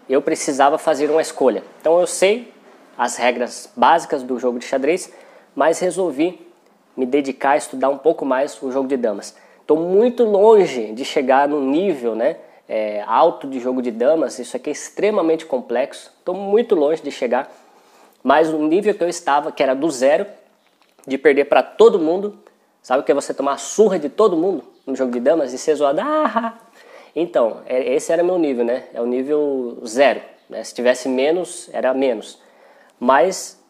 eu 0.07 0.21
precisava 0.21 0.77
fazer 0.77 1.09
uma 1.09 1.21
escolha. 1.21 1.63
Então 1.79 1.99
eu 1.99 2.07
sei 2.07 2.53
as 2.97 3.17
regras 3.17 3.71
básicas 3.75 4.21
do 4.21 4.37
jogo 4.37 4.59
de 4.59 4.65
xadrez 4.65 5.11
mas 5.55 5.79
resolvi 5.79 6.47
me 6.95 7.05
dedicar 7.05 7.51
a 7.51 7.57
estudar 7.57 7.89
um 7.89 7.97
pouco 7.97 8.25
mais 8.25 8.61
o 8.61 8.71
jogo 8.71 8.87
de 8.87 8.97
damas. 8.97 9.35
Estou 9.61 9.77
muito 9.77 10.23
longe 10.23 10.91
de 10.91 11.05
chegar 11.05 11.47
no 11.47 11.61
nível 11.61 12.15
né, 12.15 12.37
é, 12.67 13.03
alto 13.05 13.47
de 13.47 13.59
jogo 13.59 13.81
de 13.81 13.91
damas, 13.91 14.39
isso 14.39 14.55
aqui 14.55 14.69
é 14.69 14.73
extremamente 14.73 15.45
complexo, 15.45 16.11
estou 16.17 16.35
muito 16.35 16.75
longe 16.75 17.01
de 17.01 17.11
chegar, 17.11 17.51
mas 18.23 18.49
o 18.49 18.57
nível 18.59 18.93
que 18.93 19.03
eu 19.03 19.09
estava, 19.09 19.51
que 19.51 19.63
era 19.63 19.73
do 19.73 19.89
zero, 19.89 20.25
de 21.05 21.17
perder 21.17 21.45
para 21.45 21.63
todo 21.63 21.99
mundo, 21.99 22.37
sabe 22.81 23.01
o 23.01 23.03
que 23.03 23.11
é 23.11 23.15
você 23.15 23.33
tomar 23.33 23.57
surra 23.57 23.97
de 23.97 24.09
todo 24.09 24.37
mundo 24.37 24.63
no 24.85 24.95
jogo 24.95 25.11
de 25.11 25.19
damas 25.19 25.53
e 25.53 25.57
ser 25.57 25.75
zoado? 25.75 26.01
Ah! 26.01 26.53
Então, 27.15 27.61
é, 27.65 27.93
esse 27.93 28.11
era 28.11 28.23
meu 28.23 28.37
nível, 28.37 28.63
né? 28.63 28.85
É 28.93 29.01
o 29.01 29.05
nível 29.05 29.81
zero. 29.85 30.21
Né? 30.49 30.63
Se 30.63 30.73
tivesse 30.73 31.09
menos, 31.09 31.69
era 31.73 31.93
menos. 31.93 32.39
Mas 32.99 33.61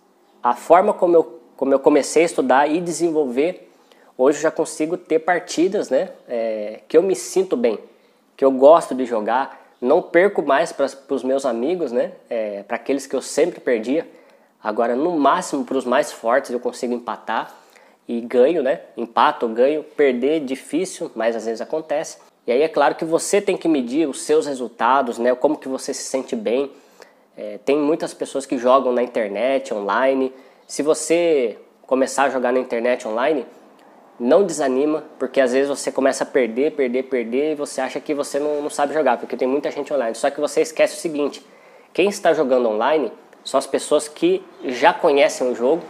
a 0.44 0.54
forma 0.54 0.94
como 0.94 1.16
eu 1.16 1.41
como 1.62 1.76
eu 1.76 1.80
comecei 1.80 2.24
a 2.24 2.26
estudar 2.26 2.72
e 2.72 2.82
desenvolver, 2.82 3.72
hoje 4.18 4.40
eu 4.40 4.42
já 4.42 4.50
consigo 4.50 4.98
ter 4.98 5.20
partidas 5.20 5.92
né, 5.92 6.10
é, 6.28 6.80
que 6.88 6.98
eu 6.98 7.04
me 7.04 7.16
sinto 7.16 7.56
bem, 7.56 7.78
que 8.36 8.44
eu 8.44 8.50
gosto 8.50 8.96
de 8.96 9.06
jogar, 9.06 9.64
não 9.80 10.02
perco 10.02 10.42
mais 10.42 10.72
para 10.72 10.88
os 11.10 11.24
meus 11.24 11.46
amigos, 11.46 11.92
né, 11.92 12.14
é, 12.28 12.64
para 12.64 12.78
aqueles 12.78 13.06
que 13.06 13.16
eu 13.16 13.22
sempre 13.22 13.60
perdia. 13.60 14.10
Agora, 14.64 14.96
no 14.96 15.16
máximo, 15.20 15.64
para 15.64 15.78
os 15.78 15.86
mais 15.86 16.12
fortes, 16.12 16.50
eu 16.50 16.60
consigo 16.60 16.96
empatar 16.96 17.56
e 18.08 18.22
ganho, 18.22 18.64
né? 18.64 18.82
Empato, 18.98 19.48
ganho, 19.48 19.84
perder 19.84 20.40
difícil, 20.40 21.12
mas 21.14 21.36
às 21.36 21.46
vezes 21.46 21.62
acontece. 21.62 22.18
E 22.48 22.52
aí 22.52 22.64
é 22.64 22.68
claro 22.68 22.96
que 22.96 23.06
você 23.06 23.40
tem 23.40 23.56
que 23.56 23.68
medir 23.68 24.10
os 24.10 24.24
seus 24.24 24.48
resultados, 24.48 25.20
né? 25.20 25.36
Como 25.36 25.56
que 25.56 25.68
você 25.68 25.94
se 25.94 26.06
sente 26.06 26.36
bem. 26.36 26.72
É, 27.38 27.60
tem 27.64 27.78
muitas 27.78 28.16
pessoas 28.16 28.48
que 28.48 28.58
jogam 28.58 28.92
na 28.92 29.04
internet, 29.04 29.72
online, 29.72 30.34
se 30.72 30.82
você 30.82 31.58
começar 31.82 32.24
a 32.24 32.30
jogar 32.30 32.54
na 32.54 32.60
internet 32.60 33.06
online, 33.06 33.46
não 34.18 34.46
desanima, 34.46 35.04
porque 35.20 35.42
às 35.42 35.52
vezes 35.52 35.68
você 35.68 35.92
começa 35.92 36.24
a 36.24 36.26
perder, 36.26 36.72
perder, 36.72 37.04
perder 37.04 37.52
e 37.52 37.56
você 37.56 37.82
acha 37.82 38.00
que 38.00 38.14
você 38.14 38.40
não, 38.40 38.62
não 38.62 38.70
sabe 38.70 38.94
jogar, 38.94 39.18
porque 39.18 39.36
tem 39.36 39.46
muita 39.46 39.70
gente 39.70 39.94
online. 39.94 40.16
Só 40.16 40.30
que 40.30 40.40
você 40.40 40.62
esquece 40.62 40.96
o 40.96 40.98
seguinte: 40.98 41.46
quem 41.92 42.08
está 42.08 42.34
jogando 42.34 42.70
online 42.70 43.12
são 43.44 43.58
as 43.58 43.68
pessoas 43.68 44.08
que 44.08 44.42
já 44.64 44.94
conhecem 44.94 45.52
o 45.52 45.54
jogo, 45.54 45.84